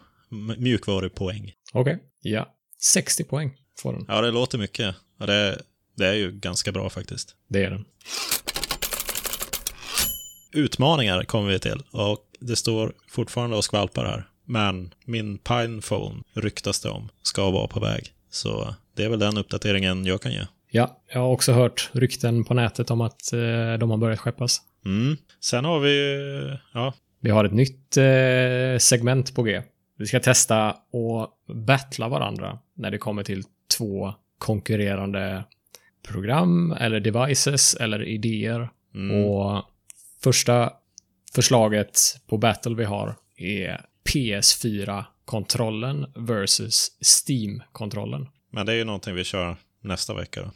mjukvarupoäng. 0.57 1.53
Okej, 1.73 1.95
okay. 1.95 2.05
ja. 2.21 2.55
60 2.81 3.23
poäng 3.23 3.57
får 3.79 3.93
den. 3.93 4.05
Ja, 4.07 4.21
det 4.21 4.31
låter 4.31 4.57
mycket. 4.57 4.95
Det, 5.17 5.61
det 5.95 6.07
är 6.07 6.13
ju 6.13 6.31
ganska 6.31 6.71
bra 6.71 6.89
faktiskt. 6.89 7.35
Det 7.47 7.63
är 7.63 7.69
den. 7.69 7.85
Utmaningar 10.53 11.23
kommer 11.23 11.51
vi 11.51 11.59
till 11.59 11.83
och 11.91 12.19
det 12.39 12.55
står 12.55 12.93
fortfarande 13.07 13.57
och 13.57 13.63
skvalpar 13.63 14.05
här. 14.05 14.29
Men 14.45 14.93
min 15.05 15.37
Pinephone 15.37 16.23
ryktas 16.33 16.79
det 16.79 16.89
om 16.89 17.09
ska 17.21 17.51
vara 17.51 17.67
på 17.67 17.79
väg. 17.79 18.14
Så 18.35 18.75
det 18.95 19.03
är 19.03 19.09
väl 19.09 19.19
den 19.19 19.37
uppdateringen 19.37 20.05
jag 20.05 20.21
kan 20.21 20.31
ge. 20.31 20.41
Ja, 20.69 21.01
jag 21.13 21.19
har 21.19 21.27
också 21.29 21.51
hört 21.51 21.89
rykten 21.93 22.43
på 22.43 22.53
nätet 22.53 22.91
om 22.91 23.01
att 23.01 23.33
eh, 23.33 23.73
de 23.79 23.91
har 23.91 23.97
börjat 23.97 24.19
skeppas. 24.19 24.61
Mm. 24.85 25.17
Sen 25.39 25.65
har 25.65 25.79
vi, 25.79 26.57
ja, 26.73 26.93
vi 27.19 27.29
har 27.29 27.45
ett 27.45 27.53
nytt 27.53 27.97
eh, 27.97 28.77
segment 28.79 29.35
på 29.35 29.43
G. 29.43 29.61
Vi 29.97 30.05
ska 30.05 30.19
testa 30.19 30.75
och 30.91 31.29
battla 31.55 32.07
varandra 32.07 32.59
när 32.73 32.91
det 32.91 32.97
kommer 32.97 33.23
till 33.23 33.43
två 33.77 34.13
konkurrerande 34.37 35.43
program 36.07 36.71
eller 36.79 36.99
devices 36.99 37.75
eller 37.75 38.03
idéer. 38.03 38.69
Mm. 38.95 39.25
Och 39.25 39.63
första 40.23 40.73
förslaget 41.35 41.99
på 42.27 42.37
battle 42.37 42.75
vi 42.75 42.83
har 42.83 43.15
är 43.37 43.85
PS4-kontrollen 45.25 46.05
versus 46.15 46.91
Steam-kontrollen. 47.01 48.27
Men 48.51 48.65
det 48.65 48.71
är 48.71 48.75
ju 48.75 48.83
någonting 48.83 49.15
vi 49.15 49.23
kör 49.23 49.57
nästa 49.81 50.13
vecka 50.13 50.41
då. 50.41 50.51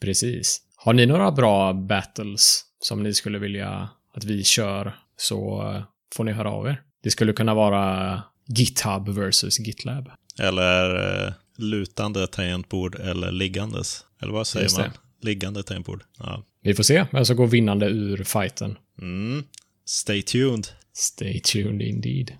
Precis. 0.00 0.60
Har 0.76 0.92
ni 0.92 1.06
några 1.06 1.30
bra 1.30 1.72
battles 1.72 2.64
som 2.80 3.02
ni 3.02 3.14
skulle 3.14 3.38
vilja 3.38 3.88
att 4.14 4.24
vi 4.24 4.44
kör 4.44 4.96
så 5.16 5.72
eh, 5.74 5.82
får 6.14 6.24
ni 6.24 6.32
höra 6.32 6.50
av 6.50 6.66
er. 6.66 6.82
Det 7.02 7.10
skulle 7.10 7.32
kunna 7.32 7.54
vara 7.54 8.22
GitHub 8.46 9.08
versus 9.08 9.58
GitLab. 9.58 10.10
Eller 10.38 11.24
eh, 11.26 11.32
lutande 11.56 12.26
tangentbord 12.26 12.94
eller 12.94 13.32
liggandes. 13.32 14.04
Eller 14.22 14.32
vad 14.32 14.46
säger 14.46 14.78
man? 14.78 14.90
Liggande 15.22 15.62
tangentbord. 15.62 16.02
Ja. 16.18 16.44
Vi 16.62 16.74
får 16.74 16.82
se 16.82 17.06
vem 17.12 17.24
som 17.24 17.36
går 17.36 17.46
vinnande 17.46 17.86
ur 17.86 18.24
fighten. 18.24 18.78
Mm. 19.00 19.44
Stay 19.84 20.22
tuned. 20.22 20.66
Stay 20.92 21.40
tuned 21.40 21.82
indeed. 21.82 22.32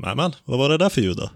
Men, 0.00 0.32
vad 0.44 0.58
var 0.58 0.68
det 0.68 0.78
där 0.78 0.88
för 0.88 1.00
ljud 1.00 1.16
då? 1.16 1.30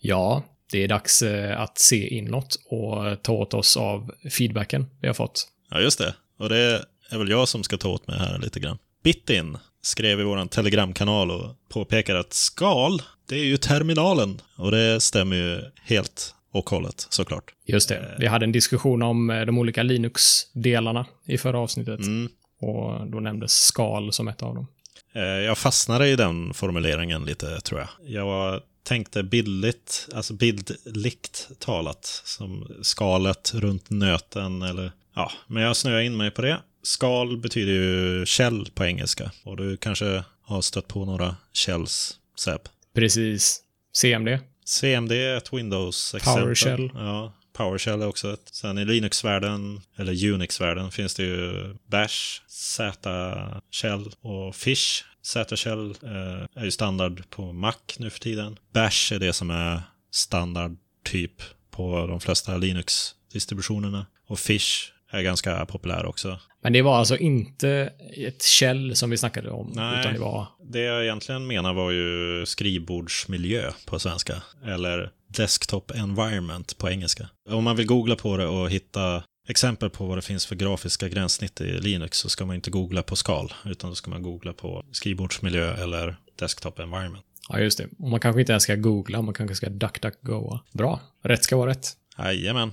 Ja, 0.00 0.42
det 0.72 0.84
är 0.84 0.88
dags 0.88 1.22
eh, 1.22 1.60
att 1.60 1.78
se 1.78 2.08
inåt 2.08 2.56
och 2.66 3.22
ta 3.22 3.32
åt 3.32 3.54
oss 3.54 3.76
av 3.76 4.10
feedbacken 4.38 4.86
vi 5.00 5.06
har 5.06 5.14
fått. 5.14 5.48
Ja, 5.70 5.80
just 5.80 5.98
det. 5.98 6.14
Och 6.38 6.48
det 6.48 6.84
är 7.10 7.18
väl 7.18 7.30
jag 7.30 7.48
som 7.48 7.62
ska 7.62 7.76
ta 7.76 7.88
åt 7.88 8.06
mig 8.06 8.18
här 8.18 8.38
lite 8.38 8.60
grann. 8.60 8.78
Bitin 9.04 9.58
skrev 9.82 10.20
i 10.20 10.22
vår 10.22 10.46
telegramkanal 10.46 11.30
och 11.30 11.56
påpekar 11.68 12.14
att 12.14 12.32
skal, 12.32 13.02
det 13.28 13.34
är 13.34 13.44
ju 13.44 13.56
terminalen. 13.56 14.40
Och 14.56 14.70
det 14.70 15.00
stämmer 15.00 15.36
ju 15.36 15.62
helt 15.84 16.34
och 16.52 16.70
hållet, 16.70 17.06
såklart. 17.10 17.54
Just 17.66 17.88
det. 17.88 18.16
Vi 18.18 18.26
hade 18.26 18.44
en 18.44 18.52
diskussion 18.52 19.02
om 19.02 19.30
eh, 19.30 19.40
de 19.40 19.58
olika 19.58 19.82
Linux-delarna 19.82 21.06
i 21.24 21.38
förra 21.38 21.58
avsnittet. 21.58 22.00
Mm. 22.00 22.28
Och 22.60 23.10
då 23.10 23.20
nämndes 23.20 23.52
skal 23.52 24.12
som 24.12 24.28
ett 24.28 24.42
av 24.42 24.54
dem. 24.54 24.66
Eh, 25.14 25.22
Jag 25.22 25.58
fastnade 25.58 26.08
i 26.08 26.16
den 26.16 26.54
formuleringen 26.54 27.24
lite, 27.24 27.60
tror 27.60 27.80
jag. 27.80 27.88
Jag 28.06 28.60
tänkte 28.82 29.22
bildligt, 29.22 30.08
alltså 30.14 30.34
bildligt 30.34 31.48
talat, 31.58 32.22
som 32.24 32.68
skalet 32.82 33.52
runt 33.54 33.90
nöten 33.90 34.62
eller 34.62 34.92
ja, 35.14 35.32
men 35.46 35.62
jag 35.62 35.76
snöade 35.76 36.04
in 36.04 36.16
mig 36.16 36.30
på 36.30 36.42
det. 36.42 36.60
Skal 36.82 37.36
betyder 37.36 37.72
ju 37.72 38.26
käll 38.26 38.68
på 38.74 38.84
engelska 38.84 39.30
och 39.44 39.56
du 39.56 39.76
kanske 39.76 40.24
har 40.42 40.60
stött 40.62 40.88
på 40.88 41.04
några 41.04 41.36
källs, 41.52 42.16
Seb. 42.38 42.60
Precis. 42.94 43.60
CMD. 43.92 44.38
CMD 44.64 45.12
är 45.12 45.36
ett 45.36 45.52
Windows-exempel. 45.52 46.42
PowerShell. 46.42 46.90
Ja, 46.94 47.32
PowerShell 47.56 48.02
är 48.02 48.08
också 48.08 48.32
ett. 48.32 48.48
Sen 48.52 48.78
i 48.78 48.84
Linux-världen, 48.84 49.80
eller 49.96 50.32
Unix-världen, 50.32 50.90
finns 50.90 51.14
det 51.14 51.22
ju 51.22 51.74
Bash, 51.86 52.40
Z-shell 52.48 54.12
och 54.20 54.56
Fish. 54.56 55.04
Z-shell 55.22 55.90
eh, 55.90 56.60
är 56.60 56.64
ju 56.64 56.70
standard 56.70 57.30
på 57.30 57.52
Mac 57.52 57.74
nu 57.98 58.10
för 58.10 58.20
tiden. 58.20 58.58
Bash 58.72 59.12
är 59.12 59.18
det 59.18 59.32
som 59.32 59.50
är 59.50 59.82
standard 60.10 60.76
typ 61.04 61.42
på 61.70 62.06
de 62.06 62.20
flesta 62.20 62.56
Linux-distributioner. 62.56 64.06
Och 64.26 64.38
Fish 64.38 64.92
är 65.10 65.22
ganska 65.22 65.66
populär 65.66 66.06
också. 66.06 66.40
Men 66.62 66.72
det 66.72 66.82
var 66.82 66.96
alltså 66.96 67.16
inte 67.16 67.92
ett 68.16 68.42
käll 68.42 68.96
som 68.96 69.10
vi 69.10 69.16
snackade 69.16 69.50
om, 69.50 69.72
Nej. 69.74 70.00
utan 70.00 70.14
det 70.14 70.20
var... 70.20 70.46
Det 70.62 70.80
jag 70.80 71.02
egentligen 71.02 71.46
menar 71.46 71.74
var 71.74 71.90
ju 71.90 72.46
skrivbordsmiljö 72.46 73.72
på 73.86 73.98
svenska. 73.98 74.42
Eller 74.66 75.10
desktop 75.36 75.90
environment 75.90 76.78
på 76.78 76.90
engelska. 76.90 77.28
Om 77.50 77.64
man 77.64 77.76
vill 77.76 77.86
googla 77.86 78.16
på 78.16 78.36
det 78.36 78.46
och 78.46 78.70
hitta 78.70 79.24
exempel 79.48 79.90
på 79.90 80.06
vad 80.06 80.18
det 80.18 80.22
finns 80.22 80.46
för 80.46 80.54
grafiska 80.54 81.08
gränssnitt 81.08 81.60
i 81.60 81.80
Linux 81.80 82.18
så 82.18 82.28
ska 82.28 82.44
man 82.46 82.56
inte 82.56 82.70
googla 82.70 83.02
på 83.02 83.16
skal, 83.16 83.52
utan 83.64 83.90
då 83.90 83.96
ska 83.96 84.10
man 84.10 84.22
googla 84.22 84.52
på 84.52 84.84
skrivbordsmiljö 84.92 85.74
eller 85.74 86.16
desktop 86.38 86.78
environment. 86.78 87.24
Ja, 87.48 87.58
just 87.58 87.78
det. 87.78 87.88
Och 87.98 88.10
man 88.10 88.20
kanske 88.20 88.40
inte 88.40 88.52
ens 88.52 88.62
ska 88.62 88.76
googla, 88.76 89.22
man 89.22 89.34
kanske 89.34 89.54
ska 89.54 89.68
duck-duck-goa. 89.68 90.60
Bra. 90.72 91.00
Rätt 91.22 91.44
ska 91.44 91.56
vara 91.56 91.70
rätt. 91.70 91.92
Jajamän. 92.18 92.72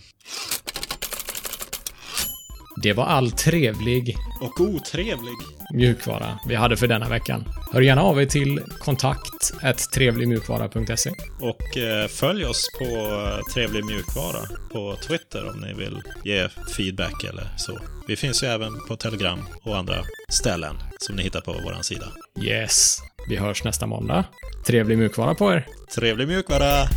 Det 2.83 2.93
var 2.93 3.05
all 3.05 3.31
trevlig 3.31 4.15
Och 4.41 4.59
otrevlig. 4.61 5.33
mjukvara 5.73 6.39
vi 6.47 6.55
hade 6.55 6.77
för 6.77 6.87
denna 6.87 7.09
veckan. 7.09 7.43
Hör 7.73 7.81
gärna 7.81 8.01
av 8.01 8.21
er 8.21 8.25
till 8.25 8.61
kontakt 8.79 9.53
trevligmjukvara.se. 9.93 11.11
Och 11.39 11.77
eh, 11.77 12.07
följ 12.07 12.45
oss 12.45 12.67
på 12.79 12.85
eh, 12.85 13.53
Trevlig 13.53 13.85
Mjukvara 13.85 14.39
på 14.71 14.95
Twitter 15.07 15.49
om 15.49 15.59
ni 15.59 15.73
vill 15.73 16.01
ge 16.23 16.47
feedback 16.77 17.23
eller 17.23 17.47
så. 17.57 17.79
Vi 18.07 18.15
finns 18.15 18.43
ju 18.43 18.47
även 18.47 18.79
på 18.87 18.95
Telegram 18.95 19.39
och 19.63 19.77
andra 19.77 20.03
ställen 20.29 20.75
som 20.99 21.15
ni 21.15 21.23
hittar 21.23 21.41
på 21.41 21.51
vår 21.51 21.81
sida. 21.81 22.05
Yes. 22.43 22.97
Vi 23.29 23.35
hörs 23.37 23.63
nästa 23.63 23.87
måndag. 23.87 24.25
Trevlig 24.65 24.97
mjukvara 24.97 25.35
på 25.35 25.53
er. 25.53 25.67
Trevlig 25.95 26.27
mjukvara! 26.27 26.87